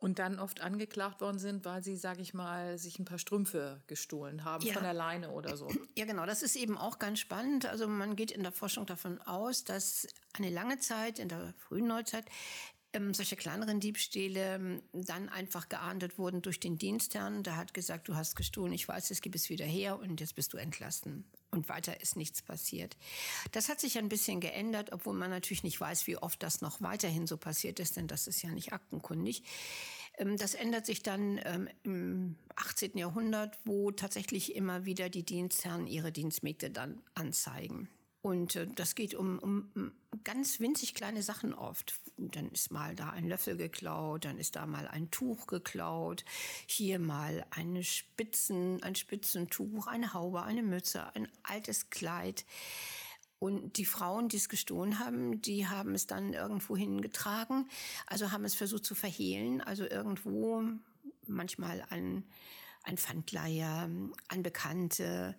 Und 0.00 0.20
dann 0.20 0.38
oft 0.38 0.60
angeklagt 0.60 1.20
worden 1.20 1.40
sind, 1.40 1.64
weil 1.64 1.82
sie, 1.82 1.96
sage 1.96 2.22
ich 2.22 2.32
mal, 2.32 2.78
sich 2.78 3.00
ein 3.00 3.04
paar 3.04 3.18
Strümpfe 3.18 3.82
gestohlen 3.88 4.44
haben 4.44 4.64
ja. 4.64 4.74
von 4.74 4.84
der 4.84 4.94
Leine 4.94 5.30
oder 5.30 5.56
so. 5.56 5.68
Ja, 5.96 6.04
genau. 6.04 6.24
Das 6.24 6.44
ist 6.44 6.54
eben 6.54 6.78
auch 6.78 7.00
ganz 7.00 7.18
spannend. 7.18 7.66
Also 7.66 7.88
man 7.88 8.14
geht 8.14 8.30
in 8.30 8.44
der 8.44 8.52
Forschung 8.52 8.86
davon 8.86 9.20
aus, 9.22 9.64
dass 9.64 10.06
eine 10.34 10.50
lange 10.50 10.78
Zeit, 10.78 11.18
in 11.18 11.28
der 11.28 11.52
frühen 11.58 11.88
Neuzeit, 11.88 12.26
ähm, 12.92 13.12
solche 13.12 13.36
kleineren 13.36 13.80
Diebstähle 13.80 14.54
ähm, 14.54 14.82
dann 14.92 15.28
einfach 15.28 15.68
geahndet 15.68 16.18
wurden 16.18 16.42
durch 16.42 16.58
den 16.58 16.78
Dienstherrn. 16.78 17.42
Der 17.42 17.56
hat 17.56 17.74
gesagt, 17.74 18.08
du 18.08 18.14
hast 18.14 18.34
gestohlen, 18.34 18.72
ich 18.72 18.88
weiß, 18.88 19.10
es 19.10 19.20
gibt 19.20 19.36
es 19.36 19.50
wieder 19.50 19.66
her 19.66 19.98
und 19.98 20.20
jetzt 20.20 20.34
bist 20.34 20.52
du 20.52 20.56
entlassen. 20.56 21.24
Und 21.50 21.68
weiter 21.68 22.00
ist 22.00 22.16
nichts 22.16 22.42
passiert. 22.42 22.96
Das 23.52 23.68
hat 23.68 23.80
sich 23.80 23.98
ein 23.98 24.08
bisschen 24.08 24.40
geändert, 24.40 24.92
obwohl 24.92 25.14
man 25.14 25.30
natürlich 25.30 25.62
nicht 25.64 25.80
weiß, 25.80 26.06
wie 26.06 26.16
oft 26.16 26.42
das 26.42 26.60
noch 26.60 26.80
weiterhin 26.80 27.26
so 27.26 27.36
passiert 27.36 27.80
ist, 27.80 27.96
denn 27.96 28.06
das 28.06 28.26
ist 28.26 28.42
ja 28.42 28.50
nicht 28.50 28.72
aktenkundig. 28.72 29.42
Ähm, 30.18 30.36
das 30.36 30.54
ändert 30.54 30.86
sich 30.86 31.02
dann 31.02 31.40
ähm, 31.44 31.68
im 31.82 32.36
18. 32.56 32.96
Jahrhundert, 32.96 33.58
wo 33.64 33.90
tatsächlich 33.90 34.54
immer 34.56 34.84
wieder 34.84 35.08
die 35.08 35.24
Dienstherren 35.24 35.86
ihre 35.86 36.12
Dienstmägde 36.12 36.70
dann 36.70 37.02
anzeigen. 37.14 37.88
Und 38.20 38.56
äh, 38.56 38.66
das 38.74 38.94
geht 38.94 39.14
um, 39.14 39.38
um 39.38 39.92
ganz 40.24 40.60
winzig 40.60 40.94
kleine 40.94 41.22
Sachen 41.22 41.54
oft. 41.54 41.94
Dann 42.18 42.50
ist 42.50 42.70
mal 42.72 42.94
da 42.96 43.10
ein 43.10 43.28
Löffel 43.28 43.56
geklaut, 43.56 44.24
dann 44.24 44.38
ist 44.38 44.56
da 44.56 44.66
mal 44.66 44.88
ein 44.88 45.10
Tuch 45.10 45.46
geklaut, 45.46 46.24
hier 46.66 46.98
mal 46.98 47.46
eine 47.50 47.84
Spitzen, 47.84 48.82
ein 48.82 48.94
Spitzentuch, 48.94 49.86
eine 49.86 50.14
Haube, 50.14 50.42
eine 50.42 50.62
Mütze, 50.62 51.14
ein 51.14 51.28
altes 51.42 51.90
Kleid. 51.90 52.44
Und 53.38 53.76
die 53.76 53.84
Frauen, 53.84 54.28
die 54.28 54.36
es 54.36 54.48
gestohlen 54.48 54.98
haben, 54.98 55.40
die 55.42 55.68
haben 55.68 55.94
es 55.94 56.08
dann 56.08 56.32
irgendwo 56.32 56.76
hingetragen, 56.76 57.68
also 58.06 58.32
haben 58.32 58.44
es 58.44 58.56
versucht 58.56 58.84
zu 58.84 58.96
verhehlen, 58.96 59.60
also 59.60 59.84
irgendwo 59.84 60.64
manchmal 61.28 61.84
an, 61.90 62.24
an 62.82 62.96
Pfandleiher, 62.96 63.88
an 64.28 64.42
Bekannte, 64.42 65.36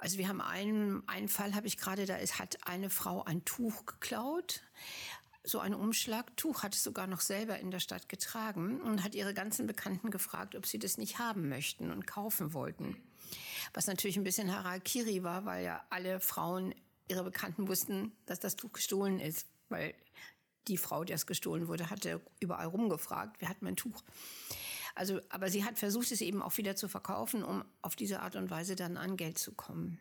also 0.00 0.16
wir 0.16 0.28
haben 0.28 0.40
einen, 0.40 1.06
einen 1.06 1.28
Fall, 1.28 1.54
habe 1.54 1.66
ich 1.66 1.76
gerade, 1.76 2.06
da 2.06 2.16
ist, 2.16 2.38
hat 2.38 2.66
eine 2.66 2.88
Frau 2.88 3.22
ein 3.22 3.44
Tuch 3.44 3.84
geklaut. 3.84 4.62
So 5.42 5.58
ein 5.58 5.74
Umschlagtuch 5.74 6.62
hat 6.62 6.74
es 6.74 6.82
sogar 6.82 7.06
noch 7.06 7.20
selber 7.20 7.58
in 7.58 7.70
der 7.70 7.80
Stadt 7.80 8.08
getragen 8.08 8.80
und 8.82 9.02
hat 9.02 9.14
ihre 9.14 9.32
ganzen 9.32 9.66
Bekannten 9.66 10.10
gefragt, 10.10 10.54
ob 10.54 10.66
sie 10.66 10.78
das 10.78 10.98
nicht 10.98 11.18
haben 11.18 11.48
möchten 11.48 11.90
und 11.90 12.06
kaufen 12.06 12.52
wollten. 12.52 12.96
Was 13.72 13.86
natürlich 13.86 14.16
ein 14.16 14.24
bisschen 14.24 14.54
Harakiri 14.54 15.22
war, 15.22 15.46
weil 15.46 15.64
ja 15.64 15.84
alle 15.88 16.20
Frauen, 16.20 16.74
ihre 17.08 17.24
Bekannten 17.24 17.68
wussten, 17.68 18.12
dass 18.26 18.38
das 18.38 18.56
Tuch 18.56 18.72
gestohlen 18.72 19.18
ist, 19.18 19.46
weil 19.68 19.94
die 20.68 20.76
Frau, 20.76 21.04
die 21.04 21.12
es 21.12 21.26
gestohlen 21.26 21.68
wurde, 21.68 21.90
hatte 21.90 22.20
überall 22.38 22.66
rumgefragt, 22.66 23.36
wer 23.40 23.48
hat 23.48 23.62
mein 23.62 23.76
Tuch. 23.76 24.02
Also, 24.94 25.20
aber 25.30 25.50
sie 25.50 25.64
hat 25.64 25.78
versucht, 25.78 26.12
es 26.12 26.20
eben 26.20 26.42
auch 26.42 26.58
wieder 26.58 26.76
zu 26.76 26.88
verkaufen, 26.88 27.42
um 27.42 27.64
auf 27.80 27.96
diese 27.96 28.20
Art 28.20 28.36
und 28.36 28.50
Weise 28.50 28.76
dann 28.76 28.96
an 28.96 29.16
Geld 29.16 29.38
zu 29.38 29.52
kommen. 29.52 29.98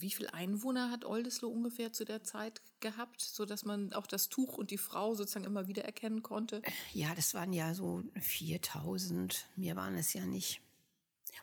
Wie 0.00 0.10
viele 0.10 0.32
Einwohner 0.34 0.90
hat 0.90 1.04
Oldesloe 1.04 1.50
ungefähr 1.50 1.92
zu 1.92 2.04
der 2.04 2.22
Zeit 2.22 2.60
gehabt, 2.80 3.20
so 3.20 3.44
dass 3.44 3.64
man 3.64 3.92
auch 3.92 4.06
das 4.06 4.28
Tuch 4.28 4.56
und 4.56 4.70
die 4.70 4.78
Frau 4.78 5.14
sozusagen 5.14 5.44
immer 5.44 5.68
wieder 5.68 5.84
erkennen 5.84 6.22
konnte? 6.22 6.62
Ja, 6.92 7.14
das 7.14 7.34
waren 7.34 7.52
ja 7.52 7.74
so 7.74 8.02
4000. 8.18 9.46
Mir 9.56 9.76
waren 9.76 9.96
es 9.96 10.12
ja 10.12 10.24
nicht. 10.24 10.60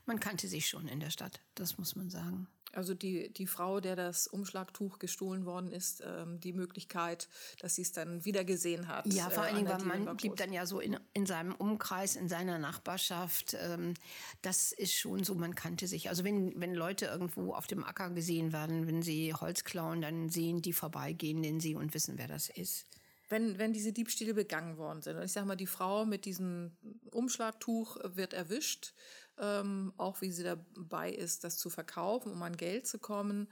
Man 0.05 0.19
kannte 0.19 0.47
sich 0.47 0.67
schon 0.67 0.87
in 0.87 0.99
der 0.99 1.09
Stadt, 1.09 1.41
das 1.55 1.77
muss 1.77 1.95
man 1.95 2.09
sagen. 2.09 2.47
Also 2.77 2.93
die, 2.93 3.33
die 3.33 3.47
Frau, 3.47 3.79
der 3.79 3.95
das 3.95 4.27
Umschlagtuch 4.27 4.99
gestohlen 4.99 5.47
worden 5.47 5.71
ist, 5.71 6.03
ähm, 6.05 6.39
die 6.39 6.53
Möglichkeit, 6.53 7.27
dass 7.59 7.73
sie 7.73 7.81
es 7.81 7.91
dann 7.91 8.23
wieder 8.23 8.45
gesehen 8.45 8.87
hat. 8.87 9.11
Ja, 9.11 9.31
vor 9.31 9.45
äh, 9.45 9.47
allen 9.47 9.55
Dingen, 9.55 9.67
weil 9.67 10.03
man 10.03 10.15
blieb 10.15 10.35
dann 10.35 10.53
ja 10.53 10.67
so 10.67 10.79
in, 10.79 10.95
in 11.13 11.25
seinem 11.25 11.55
Umkreis, 11.55 12.15
in 12.15 12.29
seiner 12.29 12.59
Nachbarschaft. 12.59 13.57
Ähm, 13.59 13.95
das 14.43 14.73
ist 14.73 14.93
schon 14.93 15.23
so, 15.23 15.33
man 15.33 15.55
kannte 15.55 15.87
sich. 15.87 16.09
Also 16.09 16.23
wenn, 16.23 16.53
wenn 16.61 16.75
Leute 16.75 17.07
irgendwo 17.07 17.55
auf 17.55 17.65
dem 17.65 17.83
Acker 17.83 18.11
gesehen 18.11 18.53
werden, 18.53 18.85
wenn 18.85 19.01
sie 19.01 19.33
Holz 19.33 19.63
klauen, 19.63 20.01
dann 20.01 20.29
sehen 20.29 20.61
die 20.61 20.73
vorbeigehen, 20.73 21.41
den 21.41 21.59
sie 21.59 21.73
und 21.73 21.95
wissen, 21.95 22.19
wer 22.19 22.27
das 22.27 22.47
ist 22.47 22.85
wenn, 23.29 23.57
wenn 23.57 23.73
diese 23.73 23.91
Diebstähle 23.91 24.33
begangen 24.33 24.77
worden 24.77 25.01
sind. 25.01 25.17
Und 25.17 25.23
ich 25.23 25.33
sage 25.33 25.45
mal, 25.45 25.57
die 25.57 25.67
Frau 25.67 26.05
mit 26.05 26.23
diesem 26.23 26.71
Umschlagtuch 27.11 27.97
wird 28.15 28.33
erwischt 28.33 28.93
ähm, 29.39 29.93
auch 29.97 30.21
wie 30.21 30.31
sie 30.31 30.43
dabei 30.43 31.11
ist, 31.11 31.43
das 31.43 31.57
zu 31.57 31.69
verkaufen, 31.69 32.31
um 32.31 32.41
an 32.43 32.57
Geld 32.57 32.87
zu 32.87 32.99
kommen. 32.99 33.47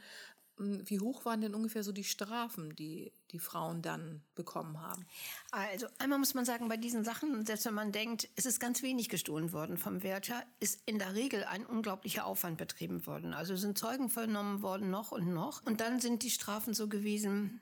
Hm, 0.57 0.81
wie 0.85 0.99
hoch 0.99 1.25
waren 1.25 1.41
denn 1.41 1.55
ungefähr 1.55 1.83
so 1.83 1.91
die 1.91 2.03
Strafen, 2.03 2.75
die 2.75 3.11
die 3.31 3.39
Frauen 3.39 3.81
dann 3.81 4.23
bekommen 4.35 4.81
haben? 4.81 5.05
Also 5.51 5.87
einmal 5.97 6.19
muss 6.19 6.33
man 6.33 6.45
sagen, 6.45 6.69
bei 6.69 6.77
diesen 6.77 7.03
Sachen, 7.03 7.45
selbst 7.45 7.65
wenn 7.65 7.73
man 7.73 7.91
denkt, 7.91 8.29
es 8.35 8.45
ist 8.45 8.59
ganz 8.59 8.81
wenig 8.81 9.09
gestohlen 9.09 9.51
worden 9.51 9.77
vom 9.77 10.03
Wärter, 10.03 10.43
ist 10.59 10.81
in 10.85 10.99
der 10.99 11.13
Regel 11.13 11.43
ein 11.43 11.65
unglaublicher 11.65 12.25
Aufwand 12.25 12.57
betrieben 12.57 13.05
worden. 13.05 13.33
Also 13.33 13.55
sind 13.55 13.77
Zeugen 13.77 14.09
vernommen 14.09 14.61
worden 14.61 14.89
noch 14.89 15.11
und 15.11 15.33
noch. 15.33 15.65
Und 15.65 15.81
dann 15.81 15.99
sind 15.99 16.23
die 16.23 16.31
Strafen 16.31 16.73
so 16.73 16.87
gewesen, 16.87 17.61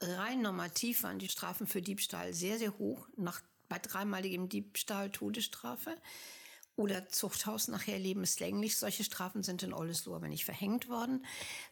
rein 0.00 0.42
normativ 0.42 1.02
waren 1.02 1.18
die 1.18 1.28
Strafen 1.28 1.66
für 1.66 1.82
Diebstahl 1.82 2.34
sehr, 2.34 2.58
sehr 2.58 2.78
hoch. 2.78 3.08
Nach, 3.16 3.40
bei 3.68 3.78
dreimaligem 3.78 4.48
Diebstahl 4.48 5.10
Todesstrafe 5.10 5.96
oder 6.78 7.08
Zuchthaus 7.08 7.68
nachher 7.68 7.98
lebenslänglich. 7.98 8.76
Solche 8.76 9.04
Strafen 9.04 9.42
sind 9.42 9.62
in 9.62 9.72
Oldesloe 9.72 10.16
aber 10.16 10.28
nicht 10.28 10.44
verhängt 10.44 10.88
worden. 10.88 11.24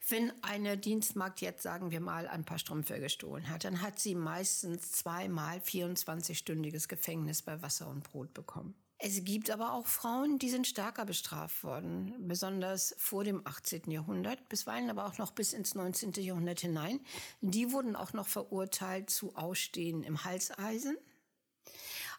Wenn 0.08 0.32
eine 0.42 0.76
Dienstmagd 0.76 1.40
jetzt, 1.40 1.62
sagen 1.62 1.90
wir 1.90 2.00
mal, 2.00 2.26
ein 2.26 2.44
paar 2.44 2.58
Strümpfe 2.58 2.98
gestohlen 2.98 3.48
hat, 3.48 3.64
dann 3.64 3.82
hat 3.82 4.00
sie 4.00 4.14
meistens 4.14 4.92
zweimal 4.92 5.58
24-stündiges 5.58 6.88
Gefängnis 6.88 7.42
bei 7.42 7.62
Wasser 7.62 7.88
und 7.88 8.02
Brot 8.02 8.34
bekommen. 8.34 8.74
Es 8.98 9.24
gibt 9.24 9.50
aber 9.50 9.74
auch 9.74 9.86
Frauen, 9.86 10.38
die 10.38 10.48
sind 10.48 10.66
stärker 10.66 11.04
bestraft 11.04 11.62
worden, 11.62 12.14
besonders 12.26 12.94
vor 12.96 13.24
dem 13.24 13.46
18. 13.46 13.90
Jahrhundert, 13.90 14.48
bisweilen 14.48 14.88
aber 14.88 15.06
auch 15.06 15.18
noch 15.18 15.32
bis 15.32 15.52
ins 15.52 15.74
19. 15.74 16.12
Jahrhundert 16.14 16.60
hinein. 16.60 17.00
Die 17.42 17.72
wurden 17.72 17.94
auch 17.94 18.14
noch 18.14 18.26
verurteilt 18.26 19.10
zu 19.10 19.36
Ausstehen 19.36 20.02
im 20.02 20.24
Halseisen 20.24 20.96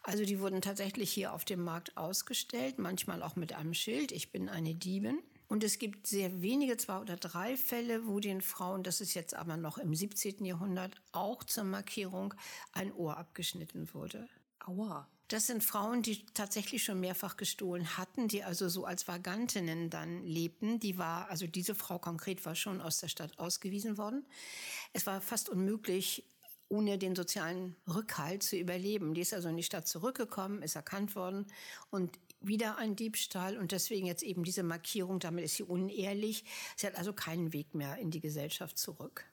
also 0.02 0.24
die 0.24 0.40
wurden 0.40 0.62
tatsächlich 0.62 1.10
hier 1.12 1.32
auf 1.32 1.44
dem 1.44 1.62
Markt 1.62 1.96
ausgestellt, 1.96 2.78
manchmal 2.78 3.22
auch 3.22 3.36
mit 3.36 3.52
einem 3.52 3.74
Schild, 3.74 4.12
ich 4.12 4.32
bin 4.32 4.48
eine 4.48 4.74
Diebin. 4.74 5.18
Und 5.48 5.64
es 5.64 5.78
gibt 5.78 6.06
sehr 6.06 6.42
wenige, 6.42 6.76
zwei 6.76 6.98
oder 6.98 7.16
drei 7.16 7.56
Fälle, 7.56 8.06
wo 8.06 8.20
den 8.20 8.42
Frauen, 8.42 8.82
das 8.82 9.00
ist 9.00 9.14
jetzt 9.14 9.34
aber 9.34 9.56
noch 9.56 9.78
im 9.78 9.94
17. 9.94 10.44
Jahrhundert, 10.44 11.00
auch 11.12 11.42
zur 11.42 11.64
Markierung 11.64 12.34
ein 12.72 12.92
Ohr 12.92 13.16
abgeschnitten 13.16 13.92
wurde. 13.94 14.28
Aua. 14.66 15.08
Das 15.28 15.46
sind 15.46 15.62
Frauen, 15.62 16.00
die 16.00 16.24
tatsächlich 16.32 16.82
schon 16.82 17.00
mehrfach 17.00 17.36
gestohlen 17.36 17.98
hatten, 17.98 18.28
die 18.28 18.44
also 18.44 18.70
so 18.70 18.86
als 18.86 19.06
Vagantinnen 19.08 19.90
dann 19.90 20.24
lebten. 20.24 20.80
Die 20.80 20.96
war, 20.96 21.28
also 21.28 21.46
diese 21.46 21.74
Frau 21.74 21.98
konkret 21.98 22.46
war 22.46 22.54
schon 22.54 22.80
aus 22.80 23.00
der 23.00 23.08
Stadt 23.08 23.38
ausgewiesen 23.38 23.98
worden. 23.98 24.24
Es 24.94 25.06
war 25.06 25.20
fast 25.20 25.50
unmöglich, 25.50 26.24
ohne 26.68 26.98
den 26.98 27.16
sozialen 27.16 27.76
Rückhalt 27.86 28.42
zu 28.42 28.56
überleben. 28.56 29.14
Die 29.14 29.22
ist 29.22 29.34
also 29.34 29.48
in 29.48 29.56
die 29.56 29.62
Stadt 29.62 29.86
zurückgekommen, 29.88 30.62
ist 30.62 30.76
erkannt 30.76 31.14
worden 31.14 31.46
und 31.90 32.18
wieder 32.40 32.76
ein 32.76 32.94
Diebstahl 32.94 33.56
und 33.56 33.72
deswegen 33.72 34.06
jetzt 34.06 34.22
eben 34.22 34.44
diese 34.44 34.62
Markierung, 34.62 35.18
damit 35.18 35.44
ist 35.44 35.56
sie 35.56 35.64
unehrlich. 35.64 36.44
Sie 36.76 36.86
hat 36.86 36.96
also 36.96 37.12
keinen 37.12 37.52
Weg 37.52 37.74
mehr 37.74 37.96
in 37.98 38.10
die 38.10 38.20
Gesellschaft 38.20 38.78
zurück. 38.78 39.24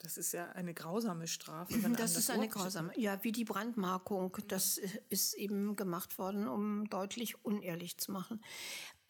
Das 0.00 0.16
ist 0.16 0.32
ja 0.32 0.50
eine 0.52 0.74
grausame 0.74 1.26
Strafe. 1.26 1.76
das 1.96 2.16
ist 2.16 2.30
eine 2.30 2.48
grausame, 2.48 2.92
ja, 2.96 3.22
wie 3.24 3.32
die 3.32 3.44
Brandmarkung. 3.44 4.36
Das 4.46 4.80
ist 5.08 5.34
eben 5.34 5.74
gemacht 5.74 6.18
worden, 6.18 6.46
um 6.46 6.88
deutlich 6.88 7.44
unehrlich 7.44 7.98
zu 7.98 8.12
machen. 8.12 8.40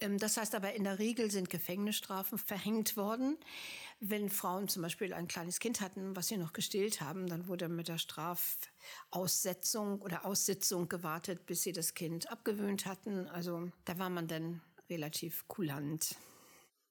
Ähm, 0.01 0.19
das 0.19 0.37
heißt 0.37 0.55
aber, 0.55 0.75
in 0.75 0.85
der 0.85 0.99
Regel 0.99 1.31
sind 1.31 1.51
Gefängnisstrafen 1.51 2.39
verhängt 2.39 2.97
worden. 2.97 3.37
Wenn 4.01 4.31
Frauen 4.31 4.69
zum 4.69 4.83
Beispiel 4.83 5.13
ein 5.13 5.29
kleines 5.29 5.59
Kind 5.59 5.81
hatten, 5.81 6.15
was 6.15 6.29
sie 6.29 6.37
noch 6.37 6.53
gestillt 6.53 7.01
haben, 7.01 7.27
dann 7.27 7.49
wurde 7.49 7.69
mit 7.69 7.89
der 7.89 7.99
Strafaussetzung 7.99 10.01
oder 10.01 10.25
Aussitzung 10.25 10.89
gewartet, 10.89 11.47
bis 11.47 11.63
sie 11.63 11.73
das 11.73 11.95
Kind 11.95 12.31
abgewöhnt 12.31 12.87
hatten. 12.87 13.29
Also 13.29 13.71
da 13.85 13.99
war 13.99 14.11
man 14.11 14.29
dann 14.29 14.61
relativ 14.89 15.47
kulant. 15.49 16.15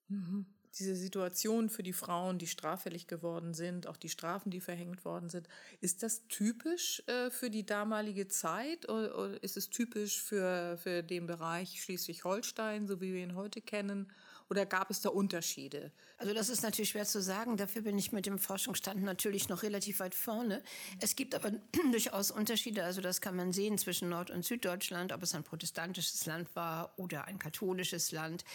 Mhm 0.09 0.56
diese 0.79 0.95
Situation 0.95 1.69
für 1.69 1.83
die 1.83 1.93
Frauen, 1.93 2.37
die 2.37 2.47
straffällig 2.47 3.07
geworden 3.07 3.53
sind, 3.53 3.87
auch 3.87 3.97
die 3.97 4.09
Strafen, 4.09 4.49
die 4.49 4.59
verhängt 4.59 5.05
worden 5.05 5.29
sind, 5.29 5.47
ist 5.81 6.03
das 6.03 6.27
typisch 6.27 7.03
äh, 7.07 7.29
für 7.29 7.49
die 7.49 7.65
damalige 7.65 8.27
Zeit 8.27 8.87
oder, 8.89 9.17
oder, 9.17 9.43
ist 9.43 9.57
es 9.57 9.69
typisch 9.69 10.21
für, 10.21 10.77
für 10.77 11.03
den 11.03 11.27
Bereich 11.27 11.81
Schleswig-Holstein, 11.81 12.87
so 12.87 13.01
wie 13.01 13.13
wir 13.13 13.23
ihn 13.23 13.35
heute 13.35 13.61
kennen? 13.61 14.11
Oder 14.49 14.65
gab 14.65 14.89
es 14.89 15.01
da 15.01 15.09
Unterschiede? 15.09 15.91
Also 16.17 16.33
das 16.33 16.49
ist 16.49 16.63
natürlich 16.63 16.89
schwer 16.89 17.05
zu 17.05 17.21
sagen. 17.21 17.57
Dafür 17.57 17.81
bin 17.81 17.97
ich 17.97 18.11
mit 18.11 18.25
dem 18.25 18.39
Forschungsstand 18.39 19.03
natürlich 19.03 19.49
noch 19.49 19.63
relativ 19.63 19.99
weit 19.99 20.15
vorne. 20.15 20.63
Es 21.01 21.15
gibt 21.15 21.35
aber 21.35 21.51
durchaus 21.91 22.31
Unterschiede. 22.31 22.83
Also 22.83 23.01
das 23.01 23.19
kann 23.19 23.35
man 23.35 23.51
sehen 23.51 23.77
zwischen 23.77 24.09
Nord- 24.09 24.31
und 24.31 24.45
Süddeutschland, 24.45 25.11
ob 25.11 25.21
es 25.23 25.35
ein 25.35 25.43
protestantisches 25.43 26.25
Land 26.25 26.55
war 26.55 26.93
oder 26.97 27.25
ein 27.25 27.39
katholisches 27.39 28.11
Land. 28.11 28.45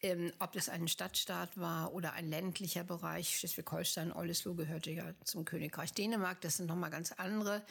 Ähm, 0.00 0.32
ob 0.38 0.54
es 0.56 0.68
ein 0.68 0.88
Stadtstaat 0.88 1.58
war 1.58 1.92
oder 1.92 2.12
ein 2.12 2.28
ländlicher 2.28 2.84
Bereich. 2.84 3.38
Schleswig-Holstein, 3.38 4.12
Oldesloe 4.12 4.54
gehörte 4.54 4.90
ja 4.90 5.12
zum 5.24 5.44
Königreich 5.44 5.92
Dänemark. 5.92 6.40
Das 6.40 6.56
sind 6.56 6.66
nochmal 6.66 6.90
ganz 6.90 7.12
andere 7.12 7.62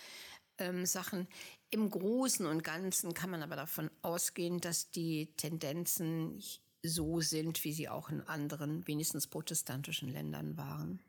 ähm, 0.57 0.85
Sachen. 0.85 1.27
Im 1.69 1.89
Großen 1.89 2.45
und 2.45 2.63
Ganzen 2.63 3.13
kann 3.13 3.29
man 3.29 3.43
aber 3.43 3.55
davon 3.55 3.89
ausgehen, 4.01 4.59
dass 4.59 4.91
die 4.91 5.33
Tendenzen 5.37 6.41
so 6.83 7.21
sind, 7.21 7.63
wie 7.63 7.73
sie 7.73 7.89
auch 7.89 8.09
in 8.09 8.21
anderen, 8.21 8.87
wenigstens 8.87 9.27
protestantischen 9.27 10.09
Ländern 10.09 10.57
waren. 10.57 11.01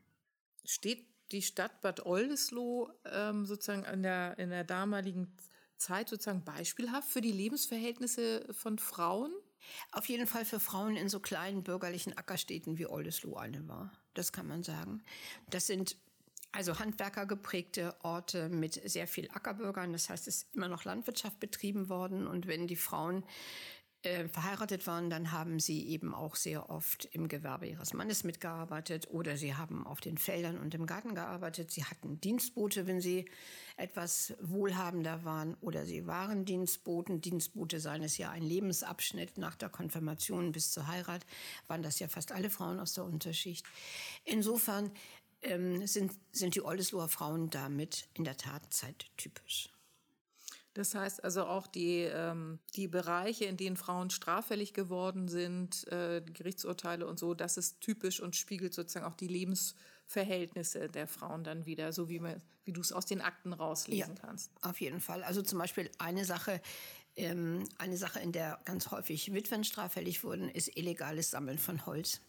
Steht 0.63 1.05
die 1.31 1.41
Stadt 1.41 1.81
Bad 1.81 2.05
Oldesloe 2.05 2.93
ähm, 3.05 3.45
sozusagen 3.45 3.83
in 3.85 4.03
der, 4.03 4.37
in 4.37 4.49
der 4.49 4.63
damaligen 4.63 5.35
Zeit 5.77 6.09
sozusagen 6.09 6.43
beispielhaft 6.43 7.09
für 7.09 7.21
die 7.21 7.31
Lebensverhältnisse 7.31 8.47
von 8.51 8.77
Frauen? 8.77 9.33
Auf 9.91 10.07
jeden 10.07 10.27
Fall 10.27 10.45
für 10.45 10.59
Frauen 10.59 10.95
in 10.95 11.09
so 11.09 11.19
kleinen 11.19 11.63
bürgerlichen 11.63 12.17
Ackerstädten 12.17 12.77
wie 12.77 12.85
Oldesloe 12.85 13.39
eine 13.39 13.67
war. 13.67 13.91
Das 14.13 14.31
kann 14.31 14.47
man 14.47 14.63
sagen. 14.63 15.03
Das 15.49 15.67
sind 15.67 15.97
also 16.51 16.77
handwerkergeprägte 16.77 17.95
Orte 18.03 18.47
mit 18.49 18.79
sehr 18.87 19.07
viel 19.07 19.29
Ackerbürgern. 19.31 19.91
Das 19.91 20.09
heißt, 20.09 20.27
es 20.27 20.43
ist 20.43 20.55
immer 20.55 20.67
noch 20.67 20.85
Landwirtschaft 20.85 21.39
betrieben 21.39 21.89
worden. 21.89 22.27
Und 22.27 22.45
wenn 22.45 22.67
die 22.67 22.75
Frauen 22.75 23.25
äh, 24.03 24.27
verheiratet 24.27 24.85
waren, 24.85 25.09
dann 25.09 25.31
haben 25.31 25.59
sie 25.59 25.87
eben 25.87 26.13
auch 26.13 26.35
sehr 26.35 26.69
oft 26.69 27.05
im 27.11 27.27
Gewerbe 27.27 27.67
ihres 27.67 27.93
Mannes 27.93 28.23
mitgearbeitet 28.23 29.07
oder 29.09 29.37
sie 29.37 29.55
haben 29.55 29.87
auf 29.87 30.01
den 30.01 30.17
Feldern 30.17 30.57
und 30.57 30.73
im 30.75 30.85
Garten 30.85 31.15
gearbeitet. 31.15 31.71
Sie 31.71 31.83
hatten 31.83 32.19
Dienstbote, 32.19 32.85
wenn 32.85 33.01
sie 33.01 33.25
etwas 33.77 34.33
wohlhabender 34.41 35.23
waren 35.23 35.55
oder 35.61 35.85
sie 35.85 36.05
waren 36.05 36.45
Dienstboten. 36.45 37.21
Dienstbote 37.21 37.79
seien 37.79 38.03
es 38.03 38.17
ja 38.17 38.29
ein 38.29 38.43
Lebensabschnitt 38.43 39.37
nach 39.37 39.55
der 39.55 39.69
Konfirmation 39.69 40.51
bis 40.51 40.71
zur 40.71 40.87
Heirat, 40.87 41.25
waren 41.67 41.81
das 41.81 41.99
ja 41.99 42.07
fast 42.07 42.31
alle 42.31 42.49
Frauen 42.49 42.79
aus 42.79 42.93
der 42.93 43.05
Unterschicht. 43.05 43.65
Insofern 44.25 44.91
ähm, 45.41 45.85
sind, 45.87 46.13
sind 46.31 46.55
die 46.55 46.61
Oldesloher 46.61 47.09
Frauen 47.09 47.49
damit 47.49 48.07
in 48.13 48.23
der 48.23 48.37
Tat 48.37 48.61
zeittypisch. 48.71 49.72
Das 50.73 50.95
heißt 50.95 51.23
also 51.23 51.45
auch 51.45 51.67
die, 51.67 51.99
ähm, 51.99 52.59
die 52.75 52.87
Bereiche, 52.87 53.45
in 53.45 53.57
denen 53.57 53.77
Frauen 53.77 54.09
straffällig 54.09 54.73
geworden 54.73 55.27
sind, 55.27 55.87
äh, 55.91 56.21
Gerichtsurteile 56.21 57.05
und 57.05 57.19
so, 57.19 57.35
das 57.35 57.57
ist 57.57 57.79
typisch 57.79 58.19
und 58.19 58.35
spiegelt 58.35 58.73
sozusagen 58.73 59.05
auch 59.05 59.15
die 59.15 59.27
Lebensverhältnisse 59.27 60.89
der 60.89 61.07
Frauen 61.07 61.43
dann 61.43 61.67
wieder, 61.67 61.93
so 61.93 62.09
wie, 62.09 62.19
man, 62.19 62.41
wie 62.65 62.73
du 62.73 62.81
es 62.81 62.91
aus 62.91 63.05
den 63.05 63.21
Akten 63.21 63.53
rauslesen 63.53 64.15
ja, 64.15 64.21
kannst. 64.21 64.49
Auf 64.61 64.81
jeden 64.81 64.99
Fall. 64.99 65.23
Also 65.23 65.43
zum 65.43 65.59
Beispiel 65.59 65.91
eine 65.99 66.25
Sache, 66.25 66.59
ähm, 67.15 67.69
eine 67.77 67.97
Sache, 67.97 68.19
in 68.19 68.31
der 68.31 68.59
ganz 68.65 68.89
häufig 68.89 69.31
Witwen 69.31 69.63
straffällig 69.63 70.23
wurden, 70.23 70.49
ist 70.49 70.75
illegales 70.75 71.29
Sammeln 71.29 71.59
von 71.59 71.85
Holz. 71.85 72.19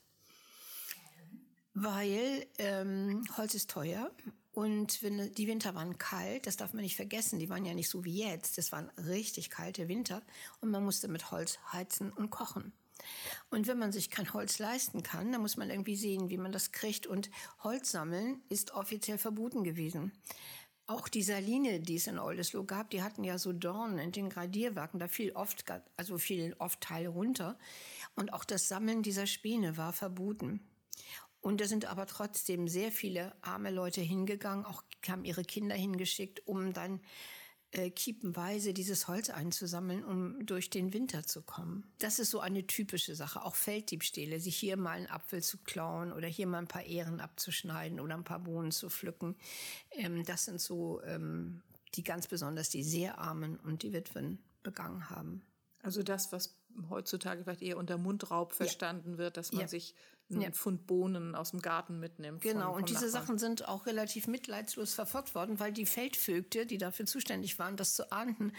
Weil 1.73 2.47
ähm, 2.59 3.25
Holz 3.39 3.55
ist 3.55 3.71
teuer 3.71 4.11
und 4.55 5.03
wenn, 5.03 5.33
die 5.35 5.49
Winter 5.49 5.75
waren 5.75 5.99
kalt, 5.99 6.47
das 6.47 6.57
darf 6.57 6.75
man 6.75 6.83
nicht 6.83 6.97
vergessen, 6.97 7.41
die 7.41 7.49
waren 7.49 7.65
ja 7.65 7.75
nicht 7.75 7.89
so 7.89 8.05
wie 8.05 8.23
jetzt. 8.23 8.57
Das 8.57 8.71
waren 8.71 8.89
richtig 8.97 9.51
kalte 9.51 9.89
Winter 9.89 10.23
und 10.61 10.71
man 10.71 10.85
musste 10.85 11.09
mit 11.09 11.33
Holz 11.33 11.59
heizen 11.73 12.13
und 12.13 12.31
kochen. 12.31 12.73
Und 13.51 13.67
wenn 13.67 13.79
man 13.79 13.91
sich 13.91 14.11
kein 14.11 14.33
Holz 14.33 14.61
leisten 14.61 15.03
kann, 15.03 15.33
dann 15.33 15.43
muss 15.43 15.57
man 15.57 15.71
irgendwie 15.71 15.97
sehen, 15.97 16.31
wie 16.31 16.39
man 16.39 16.53
das 16.53 16.71
kriegt. 16.71 17.09
Und 17.09 17.31
Holz 17.65 17.91
sammeln 17.91 18.43
ist 18.49 18.73
offiziell 18.73 19.19
verboten 19.19 19.65
gewesen. 19.65 20.13
Auch 20.87 21.09
die 21.09 21.23
Saline, 21.23 21.81
die 21.81 21.97
es 21.97 22.07
in 22.07 22.19
Oldesloe 22.19 22.65
gab, 22.65 22.91
die 22.91 23.03
hatten 23.03 23.25
ja 23.25 23.39
so 23.39 23.53
Dornen 23.53 23.99
in 23.99 24.13
den 24.13 24.29
Gradierwerken. 24.29 25.01
Da 25.01 25.09
fiel 25.09 25.33
oft, 25.33 25.65
also 25.97 26.19
fielen 26.19 26.55
oft 26.59 26.81
Teile 26.81 27.09
runter. 27.09 27.59
Und 28.15 28.33
auch 28.33 28.45
das 28.45 28.69
Sammeln 28.69 29.03
dieser 29.03 29.27
Späne 29.27 29.77
war 29.77 29.93
verboten. 29.93 30.61
Und 31.45 31.61
da 31.61 31.67
sind 31.67 31.85
aber 31.85 32.07
trotzdem 32.07 32.69
sehr 32.69 32.91
viele 32.91 33.35
arme 33.43 33.71
Leute 33.71 34.01
hingegangen, 34.01 34.65
auch 34.65 34.83
haben 35.07 35.27
ihre 35.27 35.45
Kinder 35.45 35.75
hingeschickt, 35.75 36.47
um 36.47 36.73
dann 36.73 37.03
äh, 37.73 37.91
kiepenweise 37.91 38.73
dieses 38.73 39.09
Holz 39.09 39.29
einzusammeln, 39.29 40.07
um 40.07 40.47
durch 40.47 40.71
den 40.71 40.95
Winter 40.95 41.25
zu 41.25 41.43
kommen. 41.43 41.93
Das 41.99 42.19
ist 42.19 42.31
so 42.31 42.41
eine 42.41 42.67
typische 42.67 43.15
Sache. 43.15 43.45
Auch 43.45 43.57
Felddiebstähle, 43.57 44.41
sich 44.41 44.57
hier 44.57 44.79
mal 44.79 44.93
einen 44.93 45.07
Apfel 45.07 45.43
zu 45.43 45.59
klauen 45.59 46.15
oder 46.15 46.29
hier 46.29 46.47
mal 46.47 46.61
ein 46.61 46.67
paar 46.67 46.87
Ähren 46.87 47.21
abzuschneiden 47.21 48.01
oder 48.01 48.15
ein 48.15 48.25
paar 48.25 48.41
Bohnen 48.41 48.73
zu 48.73 48.89
pflücken. 48.89 49.37
Ähm, 49.91 50.25
das 50.25 50.47
sind 50.47 50.63
so 50.63 51.03
ähm, 51.03 51.61
die 51.95 52.05
ganz 52.05 52.27
besonders 52.27 52.71
die 52.71 52.83
sehr 52.83 53.19
Armen 53.19 53.59
und 53.59 53.83
die 53.83 53.93
Witwen 53.93 54.39
begangen 54.63 55.11
haben. 55.11 55.43
Also 55.83 56.03
das, 56.03 56.33
was 56.33 56.57
heutzutage 56.89 57.45
vielleicht 57.45 57.61
eher 57.61 57.77
unter 57.77 57.99
Mundraub 57.99 58.55
verstanden 58.55 59.13
ja. 59.13 59.19
wird, 59.19 59.37
dass 59.37 59.53
man 59.53 59.61
ja. 59.61 59.69
sich 59.69 59.95
einen 60.31 60.41
ja. 60.41 60.51
Pfund 60.51 60.87
Bohnen 60.87 61.35
aus 61.35 61.51
dem 61.51 61.61
Garten 61.61 62.01
mitnimmt. 62.01 62.41
Genau, 62.41 62.75
und 62.75 62.89
diese 62.89 63.07
Nachbarn. 63.07 63.27
Sachen 63.27 63.39
sind 63.39 63.69
auch 63.69 63.87
relativ 63.87 64.27
mitleidslos 64.27 64.95
verfolgt 64.95 65.35
worden, 65.35 65.61
weil 65.61 65.73
die 65.73 65.85
Feldvögte, 65.85 66.65
die 66.65 66.79
dafür 66.79 67.05
zuständig 67.05 67.59
waren, 67.59 67.77
das 67.77 67.95
zu 67.95 68.11
ahnden, 68.11 68.53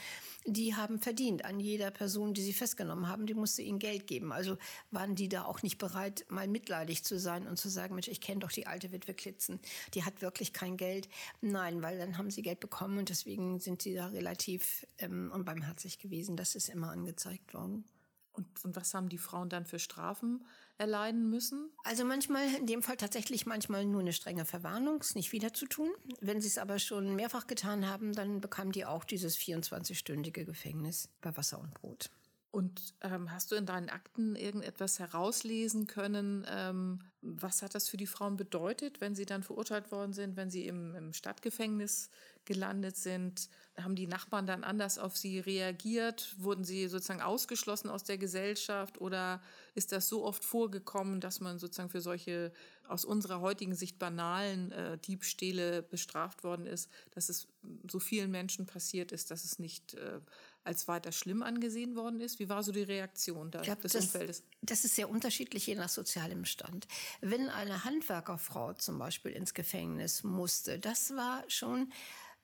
die 0.45 0.75
haben 0.75 1.00
verdient 1.00 1.43
an 1.43 1.60
jeder 1.60 1.89
Person, 1.89 2.34
die 2.34 2.43
sie 2.43 2.53
festgenommen 2.53 3.07
haben, 3.07 3.25
die 3.25 3.34
musste 3.34 3.63
ihnen 3.63 3.79
Geld 3.79 4.05
geben. 4.05 4.31
Also 4.31 4.57
waren 4.91 5.15
die 5.15 5.27
da 5.27 5.45
auch 5.45 5.63
nicht 5.63 5.79
bereit, 5.79 6.25
mal 6.29 6.48
mitleidig 6.48 7.03
zu 7.03 7.17
sein 7.19 7.48
und 7.48 7.57
zu 7.57 7.69
sagen, 7.69 7.95
Mensch, 7.95 8.07
ich 8.10 8.22
kenne 8.22 8.41
doch 8.41 8.51
die 8.51 8.67
alte 8.67 8.91
Witwe 8.91 9.15
Klitzen, 9.15 9.60
die 9.95 10.03
hat 10.03 10.22
wirklich 10.22 10.53
kein 10.53 10.77
Geld. 10.77 11.10
Nein, 11.41 11.81
weil 11.81 11.98
dann 11.98 12.17
haben 12.17 12.29
sie 12.29 12.43
Geld 12.43 12.60
bekommen 12.60 13.00
und 13.00 13.10
deswegen 13.10 13.60
sind 13.60 13.81
sie 13.81 13.95
da 13.95 14.07
relativ 14.07 14.86
ähm, 15.00 15.31
unbarmherzig 15.34 15.98
gewesen. 15.98 16.38
Das 16.38 16.53
ist 16.53 16.69
immer 16.69 16.91
angezeigt 16.91 17.55
worden. 17.55 17.86
Und, 18.34 18.48
und 18.63 18.75
was 18.75 18.93
haben 18.93 19.10
die 19.10 19.17
Frauen 19.17 19.50
dann 19.50 19.65
für 19.65 19.79
Strafen 19.79 20.45
erleiden 20.77 21.29
müssen? 21.29 21.70
Also 21.84 22.05
manchmal, 22.05 22.53
in 22.55 22.65
dem 22.65 22.84
Fall 22.84 22.98
tatsächlich 22.98 23.46
manchmal 23.46 23.86
nur 23.86 24.01
eine 24.01 24.13
strenge 24.13 24.46
Verwarnung, 24.46 25.00
es 25.01 25.15
nicht 25.15 25.32
wieder 25.32 25.53
zu 25.53 25.65
tun. 25.67 25.89
Wenn 26.22 26.41
sie 26.41 26.48
es 26.48 26.58
aber 26.58 26.79
schon 26.79 27.15
mehrfach 27.15 27.48
getan 27.48 27.88
haben, 27.88 28.13
dann 28.13 28.41
bekamen 28.41 28.72
die 28.72 28.86
auch 28.86 29.03
dieses 29.03 29.38
24-stündige 29.38 30.44
Gefängnis 30.46 31.10
bei 31.22 31.36
Wasser 31.38 31.60
und 31.60 31.74
Brot. 31.74 32.10
Und 32.55 32.94
ähm, 33.01 33.34
hast 33.34 33.51
du 33.51 33.55
in 33.55 33.65
deinen 33.65 33.89
Akten 33.89 34.38
irgendetwas 34.38 35.00
herauslesen 35.00 35.88
können? 35.88 36.46
Ähm, 36.50 37.01
was 37.22 37.62
hat 37.62 37.75
das 37.75 37.89
für 37.89 37.98
die 37.98 38.08
Frauen 38.08 38.38
bedeutet, 38.38 39.01
wenn 39.01 39.13
sie 39.13 39.25
dann 39.25 39.44
verurteilt 39.44 39.91
worden 39.91 40.13
sind, 40.13 40.38
wenn 40.38 40.50
sie 40.50 40.65
im, 40.65 40.96
im 40.96 41.12
Stadtgefängnis 41.12 42.10
gelandet 42.45 42.97
sind? 42.97 43.49
Haben 43.77 43.95
die 43.95 44.07
Nachbarn 44.07 44.48
dann 44.48 44.63
anders 44.63 44.98
auf 44.98 45.17
sie 45.17 45.39
reagiert? 45.39 46.35
Wurden 46.37 46.63
sie 46.63 46.87
sozusagen 46.87 47.22
ausgeschlossen 47.22 47.89
aus 47.89 48.03
der 48.03 48.17
Gesellschaft? 48.17 49.01
Oder 49.01 49.41
ist 49.74 49.91
das 49.91 50.07
so 50.07 50.24
oft 50.24 50.46
vorgekommen, 50.46 51.20
dass 51.20 51.39
man 51.41 51.59
sozusagen 51.59 51.89
für 51.89 52.01
solche 52.01 52.51
aus 52.87 53.03
unserer 53.05 53.41
heutigen 53.41 53.75
Sicht 53.75 54.00
banalen 54.00 54.72
äh, 54.72 54.98
Diebstähle 54.98 55.81
bestraft 55.81 56.43
worden 56.43 56.67
ist, 56.67 56.89
dass 57.11 57.29
es 57.29 57.48
so 57.89 58.00
vielen 58.00 58.31
Menschen 58.31 58.65
passiert 58.65 59.11
ist, 59.11 59.31
dass 59.31 59.43
es 59.43 59.59
nicht 59.59 59.96
äh, 59.96 60.20
als 60.63 60.87
weiter 60.87 61.11
schlimm 61.11 61.43
angesehen 61.43 61.96
worden 61.96 62.20
ist? 62.20 62.39
Wie 62.39 62.50
war 62.50 62.63
so 62.63 62.72
die 62.72 62.83
Reaktion 62.83 63.51
da 63.51 63.61
glaub, 63.61 63.81
des 63.81 63.93
das, 63.93 64.05
Umfeldes? 64.05 64.43
Das 64.61 64.83
ist 64.83 64.96
sehr 64.96 65.09
unterschiedlich, 65.09 65.67
je 65.67 65.75
nach 65.75 65.89
sozialem 65.89 66.46
Stand. 66.46 66.87
Wenn 67.22 67.50
eine 67.50 67.83
Handwerkerfrau 67.83 68.74
zum 68.74 68.98
Beispiel 68.98 69.31
ins 69.31 69.53
Gefängnis 69.53 70.24
musste, 70.24 70.79
das 70.79 71.15
war 71.15 71.43
schon 71.48 71.91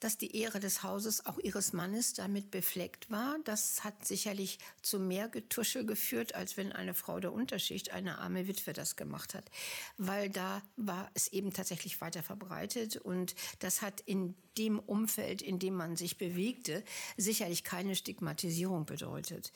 dass 0.02 0.18
die 0.18 0.36
Ehre 0.36 0.60
des 0.60 0.84
Hauses, 0.84 1.26
auch 1.26 1.40
ihres 1.40 1.72
Mannes, 1.72 2.14
damit 2.14 2.52
befleckt 2.52 3.10
war. 3.10 3.38
Das 3.46 3.86
hat 3.86 4.06
sicherlich 4.06 4.60
zu 4.82 5.00
mehr 5.00 5.30
Getusche 5.30 5.86
geführt, 5.86 6.36
als 6.36 6.58
wenn 6.58 6.74
eine 6.74 6.94
Frau 6.94 7.20
der 7.20 7.32
Unterschicht, 7.32 7.92
eine 7.92 8.18
arme 8.18 8.48
Witwe, 8.48 8.74
das 8.74 8.98
gemacht 8.98 9.34
hat. 9.34 9.50
Weil 9.98 10.30
da 10.30 10.62
war 10.76 11.10
es 11.14 11.28
eben 11.30 11.54
tatsächlich 11.54 12.02
weiter 12.02 12.24
verbreitet 12.24 12.98
und 12.98 13.36
das 13.60 13.82
hat 13.82 14.02
in 14.02 14.36
dem 14.58 14.80
Umfeld, 14.80 15.42
in 15.42 15.60
dem 15.60 15.76
man 15.76 15.96
sich 15.96 16.18
bewegte, 16.18 16.84
sicherlich 17.18 17.64
keine 17.64 17.96
Stigmatisierung 17.96 18.86
bedeutet. 18.86 19.52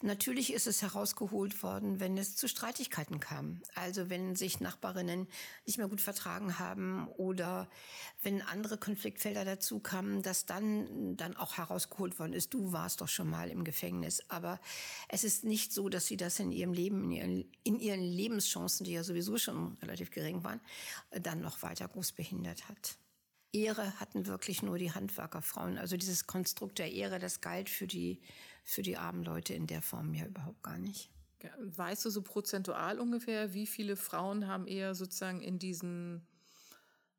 Natürlich 0.00 0.52
ist 0.52 0.66
es 0.66 0.82
herausgeholt 0.82 1.62
worden, 1.62 2.00
wenn 2.00 2.16
es 2.16 2.36
zu 2.36 2.48
Streitigkeiten 2.48 3.20
kam. 3.20 3.62
Also 3.74 4.10
wenn 4.10 4.36
sich 4.36 4.60
Nachbarinnen 4.60 5.26
nicht 5.66 5.78
mehr 5.78 5.88
gut 5.88 6.00
vertragen 6.00 6.58
haben 6.58 7.08
oder 7.16 7.68
wenn 8.22 8.42
andere 8.42 8.78
Konfliktfelder 8.78 9.44
dazu 9.44 9.80
kamen, 9.80 10.22
dass 10.22 10.46
dann, 10.46 11.16
dann 11.16 11.36
auch 11.36 11.56
herausgeholt 11.56 12.18
worden 12.18 12.32
ist, 12.32 12.54
du 12.54 12.72
warst 12.72 13.00
doch 13.00 13.08
schon 13.08 13.28
mal 13.28 13.50
im 13.50 13.64
Gefängnis. 13.64 14.22
Aber 14.28 14.60
es 15.08 15.24
ist 15.24 15.44
nicht 15.44 15.72
so, 15.72 15.88
dass 15.88 16.06
sie 16.06 16.16
das 16.16 16.38
in 16.38 16.52
ihrem 16.52 16.72
Leben, 16.72 17.04
in 17.04 17.10
ihren, 17.10 17.52
in 17.64 17.80
ihren 17.80 18.02
Lebenschancen, 18.02 18.84
die 18.84 18.92
ja 18.92 19.04
sowieso 19.04 19.36
schon 19.36 19.76
relativ 19.82 20.10
gering 20.10 20.44
waren, 20.44 20.60
dann 21.10 21.40
noch 21.40 21.62
weiter 21.62 21.88
groß 21.88 22.12
behindert 22.12 22.68
hat. 22.68 22.98
Ehre 23.52 23.98
hatten 23.98 24.26
wirklich 24.26 24.62
nur 24.62 24.78
die 24.78 24.92
Handwerkerfrauen. 24.92 25.78
Also 25.78 25.96
dieses 25.96 26.26
Konstrukt 26.26 26.78
der 26.78 26.92
Ehre, 26.92 27.18
das 27.18 27.40
galt 27.40 27.70
für 27.70 27.86
die 27.86 28.20
für 28.68 28.82
die 28.82 28.98
armen 28.98 29.24
Leute 29.24 29.54
in 29.54 29.66
der 29.66 29.80
Form 29.80 30.12
ja 30.12 30.26
überhaupt 30.26 30.62
gar 30.62 30.76
nicht. 30.76 31.08
Weißt 31.58 32.04
du 32.04 32.10
so 32.10 32.20
prozentual 32.20 32.98
ungefähr, 32.98 33.54
wie 33.54 33.66
viele 33.66 33.96
Frauen 33.96 34.46
haben 34.46 34.66
eher 34.66 34.94
sozusagen 34.94 35.40
in 35.40 35.58
diesen 35.58 36.26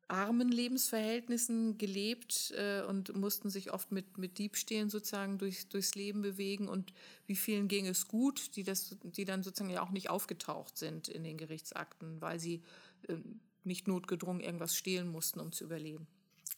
armen 0.06 0.48
Lebensverhältnissen 0.48 1.76
gelebt 1.76 2.52
äh, 2.56 2.82
und 2.82 3.16
mussten 3.16 3.50
sich 3.50 3.72
oft 3.72 3.90
mit, 3.90 4.16
mit 4.16 4.38
Diebstählen 4.38 4.90
sozusagen 4.90 5.38
durch, 5.38 5.68
durchs 5.68 5.96
Leben 5.96 6.22
bewegen 6.22 6.68
und 6.68 6.92
wie 7.26 7.36
vielen 7.36 7.66
ging 7.66 7.86
es 7.86 8.06
gut, 8.06 8.54
die, 8.54 8.62
das, 8.62 8.96
die 9.02 9.24
dann 9.24 9.42
sozusagen 9.42 9.70
ja 9.70 9.82
auch 9.82 9.90
nicht 9.90 10.08
aufgetaucht 10.08 10.78
sind 10.78 11.08
in 11.08 11.24
den 11.24 11.36
Gerichtsakten, 11.36 12.20
weil 12.20 12.38
sie 12.38 12.62
äh, 13.08 13.16
nicht 13.64 13.88
notgedrungen 13.88 14.40
irgendwas 14.40 14.76
stehlen 14.76 15.08
mussten, 15.08 15.40
um 15.40 15.50
zu 15.50 15.64
überleben. 15.64 16.06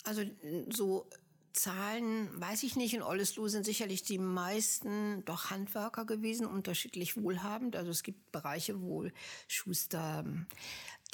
Also 0.05 0.23
so 0.69 1.09
Zahlen 1.53 2.29
weiß 2.41 2.62
ich 2.62 2.77
nicht. 2.77 2.95
In 2.95 3.03
Ollesloe 3.03 3.49
sind 3.49 3.65
sicherlich 3.65 4.03
die 4.03 4.19
meisten 4.19 5.25
doch 5.25 5.51
Handwerker 5.51 6.07
gewesen, 6.07 6.47
unterschiedlich 6.47 7.17
wohlhabend. 7.17 7.77
Also 7.77 7.91
es 7.91 8.03
gibt 8.03 8.33
Bereiche, 8.33 8.81
wo 8.81 9.07
Schuster, 9.49 10.25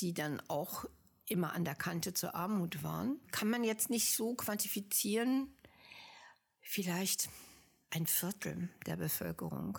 die 0.01 0.15
dann 0.15 0.41
auch 0.49 0.85
immer 1.27 1.53
an 1.53 1.65
der 1.65 1.75
Kante 1.75 2.15
zur 2.15 2.35
Armut 2.35 2.83
waren. 2.83 3.21
Kann 3.33 3.51
man 3.51 3.65
jetzt 3.65 3.91
nicht 3.91 4.15
so 4.15 4.35
quantifizieren. 4.35 5.53
Vielleicht 6.61 7.29
ein 7.91 8.07
Viertel 8.07 8.69
der 8.87 8.97
Bevölkerung. 8.97 9.79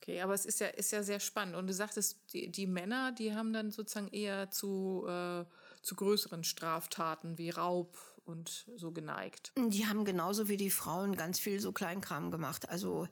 Okay, 0.00 0.22
aber 0.22 0.32
es 0.32 0.46
ist 0.46 0.60
ja, 0.60 0.68
ist 0.68 0.92
ja 0.92 1.02
sehr 1.02 1.20
spannend. 1.20 1.56
Und 1.56 1.66
du 1.66 1.74
sagtest, 1.74 2.18
die, 2.32 2.50
die 2.50 2.66
Männer, 2.66 3.12
die 3.12 3.34
haben 3.34 3.52
dann 3.52 3.70
sozusagen 3.70 4.08
eher 4.08 4.50
zu, 4.50 5.04
äh, 5.06 5.44
zu 5.82 5.94
größeren 5.94 6.42
Straftaten 6.42 7.36
wie 7.36 7.50
Raub 7.50 7.96
und 8.30 8.66
so 8.76 8.92
geneigt. 8.92 9.52
Die 9.56 9.86
haben 9.86 10.04
genauso 10.04 10.48
wie 10.48 10.56
die 10.56 10.70
Frauen 10.70 11.16
ganz 11.16 11.38
viel 11.38 11.60
so 11.60 11.72
Kleinkram 11.72 12.30
gemacht. 12.30 12.68
Also 12.68 13.08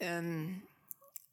ähm, 0.00 0.62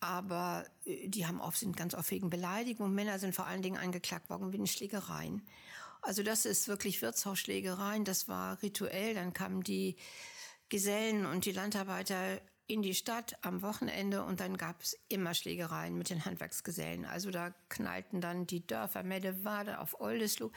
aber 0.04 0.66
äh, 0.86 1.08
die 1.08 1.26
haben 1.26 1.40
oft, 1.40 1.58
sind 1.58 1.78
ganz 1.78 1.96
oft 1.96 2.12
wegen 2.12 2.30
Beleidigung. 2.30 2.94
Männer 2.94 3.20
sind 3.20 3.34
vor 3.34 3.48
allen 3.48 3.62
Dingen 3.62 3.78
angeklagt 3.78 4.30
worden 4.30 4.52
wegen 4.52 4.68
Schlägereien. 4.68 5.48
Also 6.02 6.22
das 6.22 6.46
ist 6.46 6.68
wirklich 6.68 7.02
Wirtshausschlägereien. 7.02 8.04
Das 8.04 8.28
war 8.28 8.62
rituell. 8.62 9.14
Dann 9.14 9.34
kamen 9.34 9.64
die 9.64 9.96
Gesellen 10.68 11.26
und 11.26 11.46
die 11.46 11.54
Landarbeiter 11.54 12.42
in 12.68 12.82
die 12.82 12.96
Stadt 12.96 13.38
am 13.42 13.62
Wochenende 13.62 14.24
und 14.24 14.40
dann 14.40 14.58
gab 14.58 14.82
es 14.82 14.98
immer 15.10 15.34
Schlägereien 15.34 15.98
mit 15.98 16.10
den 16.10 16.26
Handwerksgesellen. 16.26 17.06
Also 17.06 17.30
da 17.30 17.54
knallten 17.70 18.22
dann 18.22 18.48
die 18.48 18.66
Dörfer 18.66 19.04
Meddewade 19.04 19.80
auf 19.80 20.00
Oldesloe 20.00 20.52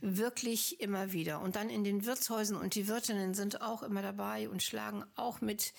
wirklich 0.00 0.80
immer 0.80 1.12
wieder. 1.12 1.40
Und 1.40 1.56
dann 1.56 1.70
in 1.70 1.84
den 1.84 2.04
Wirtshäusern 2.06 2.56
und 2.56 2.74
die 2.74 2.88
Wirtinnen 2.88 3.34
sind 3.34 3.62
auch 3.62 3.82
immer 3.82 4.02
dabei 4.02 4.48
und 4.48 4.62
schlagen 4.62 5.04
auch 5.16 5.40
mit 5.40 5.72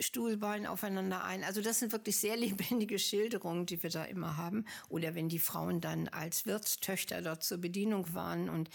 Stuhlbein 0.00 0.66
aufeinander 0.66 1.22
ein. 1.22 1.44
Also 1.44 1.60
das 1.60 1.78
sind 1.78 1.92
wirklich 1.92 2.16
sehr 2.16 2.36
lebendige 2.36 2.98
Schilderungen, 2.98 3.66
die 3.66 3.82
wir 3.82 3.90
da 3.90 4.04
immer 4.04 4.36
haben. 4.36 4.64
Oder 4.88 5.14
wenn 5.14 5.28
die 5.28 5.38
Frauen 5.38 5.80
dann 5.80 6.08
als 6.08 6.46
Wirtstöchter 6.46 7.22
dort 7.22 7.44
zur 7.44 7.58
Bedienung 7.58 8.12
waren 8.14 8.48
und 8.48 8.70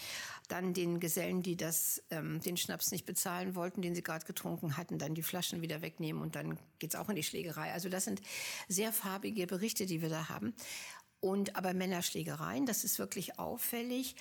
dann 0.48 0.72
den 0.72 0.98
Gesellen, 0.98 1.42
die 1.42 1.56
das, 1.56 2.02
ähm, 2.10 2.40
den 2.40 2.56
Schnaps 2.56 2.90
nicht 2.90 3.06
bezahlen 3.06 3.54
wollten, 3.54 3.82
den 3.82 3.94
sie 3.94 4.02
gerade 4.02 4.24
getrunken 4.24 4.76
hatten, 4.76 4.98
dann 4.98 5.14
die 5.14 5.22
Flaschen 5.22 5.62
wieder 5.62 5.82
wegnehmen 5.82 6.22
und 6.22 6.36
dann 6.36 6.58
geht's 6.78 6.96
auch 6.96 7.08
in 7.08 7.16
die 7.16 7.22
Schlägerei. 7.22 7.72
Also 7.72 7.88
das 7.88 8.04
sind 8.04 8.20
sehr 8.68 8.92
farbige 8.92 9.46
Berichte, 9.46 9.86
die 9.86 10.00
wir 10.02 10.08
da 10.08 10.28
haben. 10.28 10.54
Und 11.20 11.54
aber 11.54 11.74
Männerschlägereien, 11.74 12.64
das 12.64 12.82
ist 12.82 12.98
wirklich 12.98 13.38
auffällig. 13.38 14.16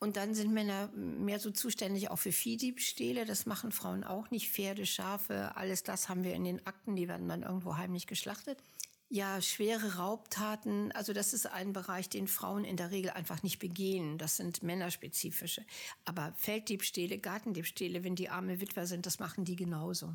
Und 0.00 0.16
dann 0.16 0.34
sind 0.34 0.52
Männer 0.52 0.88
mehr 0.94 1.40
so 1.40 1.50
zuständig 1.50 2.10
auch 2.10 2.18
für 2.18 2.30
Viehdiebstähle. 2.30 3.24
Das 3.24 3.46
machen 3.46 3.72
Frauen 3.72 4.04
auch 4.04 4.30
nicht. 4.30 4.50
Pferde, 4.50 4.86
Schafe, 4.86 5.56
alles 5.56 5.82
das 5.82 6.08
haben 6.08 6.22
wir 6.22 6.34
in 6.34 6.44
den 6.44 6.66
Akten. 6.66 6.94
Die 6.94 7.08
werden 7.08 7.28
dann 7.28 7.42
irgendwo 7.42 7.76
heimlich 7.76 8.06
geschlachtet. 8.06 8.62
Ja, 9.10 9.40
schwere 9.40 9.96
Raubtaten, 9.96 10.92
also 10.92 11.14
das 11.14 11.32
ist 11.32 11.46
ein 11.46 11.72
Bereich, 11.72 12.10
den 12.10 12.28
Frauen 12.28 12.64
in 12.64 12.76
der 12.76 12.90
Regel 12.90 13.10
einfach 13.10 13.42
nicht 13.42 13.58
begehen. 13.58 14.18
Das 14.18 14.36
sind 14.36 14.62
männerspezifische. 14.62 15.64
Aber 16.04 16.34
Felddiebstähle, 16.36 17.18
Gartendiebstähle, 17.18 18.04
wenn 18.04 18.16
die 18.16 18.28
arme 18.28 18.60
Witwer 18.60 18.86
sind, 18.86 19.06
das 19.06 19.18
machen 19.18 19.46
die 19.46 19.56
genauso. 19.56 20.14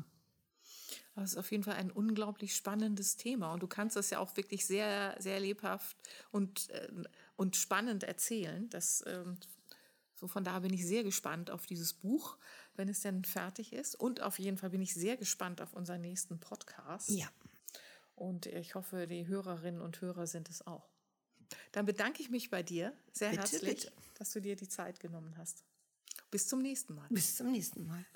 Das 1.16 1.32
ist 1.32 1.36
auf 1.36 1.50
jeden 1.50 1.64
Fall 1.64 1.74
ein 1.74 1.90
unglaublich 1.90 2.54
spannendes 2.54 3.16
Thema. 3.16 3.52
Und 3.52 3.64
du 3.64 3.66
kannst 3.66 3.96
das 3.96 4.10
ja 4.10 4.20
auch 4.20 4.36
wirklich 4.36 4.64
sehr, 4.64 5.16
sehr 5.18 5.40
lebhaft 5.40 5.96
und, 6.30 6.70
äh, 6.70 6.88
und 7.34 7.56
spannend 7.56 8.04
erzählen. 8.04 8.68
Das 8.70 9.02
ähm, 9.08 9.38
so 10.24 10.28
von 10.28 10.42
da 10.42 10.60
bin 10.60 10.72
ich 10.72 10.86
sehr 10.86 11.04
gespannt 11.04 11.50
auf 11.50 11.66
dieses 11.66 11.92
Buch, 11.92 12.38
wenn 12.76 12.88
es 12.88 13.02
denn 13.02 13.26
fertig 13.26 13.74
ist. 13.74 13.94
Und 13.94 14.22
auf 14.22 14.38
jeden 14.38 14.56
Fall 14.56 14.70
bin 14.70 14.80
ich 14.80 14.94
sehr 14.94 15.18
gespannt 15.18 15.60
auf 15.60 15.74
unseren 15.74 16.00
nächsten 16.00 16.40
Podcast. 16.40 17.10
Ja. 17.10 17.28
Und 18.14 18.46
ich 18.46 18.74
hoffe, 18.74 19.06
die 19.06 19.26
Hörerinnen 19.26 19.82
und 19.82 20.00
Hörer 20.00 20.26
sind 20.26 20.48
es 20.48 20.66
auch. 20.66 20.88
Dann 21.72 21.84
bedanke 21.84 22.22
ich 22.22 22.30
mich 22.30 22.48
bei 22.48 22.62
dir 22.62 22.96
sehr 23.12 23.32
bitte, 23.32 23.42
herzlich, 23.42 23.80
bitte. 23.82 23.92
dass 24.14 24.32
du 24.32 24.40
dir 24.40 24.56
die 24.56 24.68
Zeit 24.68 24.98
genommen 24.98 25.36
hast. 25.36 25.62
Bis 26.30 26.48
zum 26.48 26.62
nächsten 26.62 26.94
Mal. 26.94 27.06
Bis 27.10 27.36
zum 27.36 27.52
nächsten 27.52 27.86
Mal. 27.86 28.06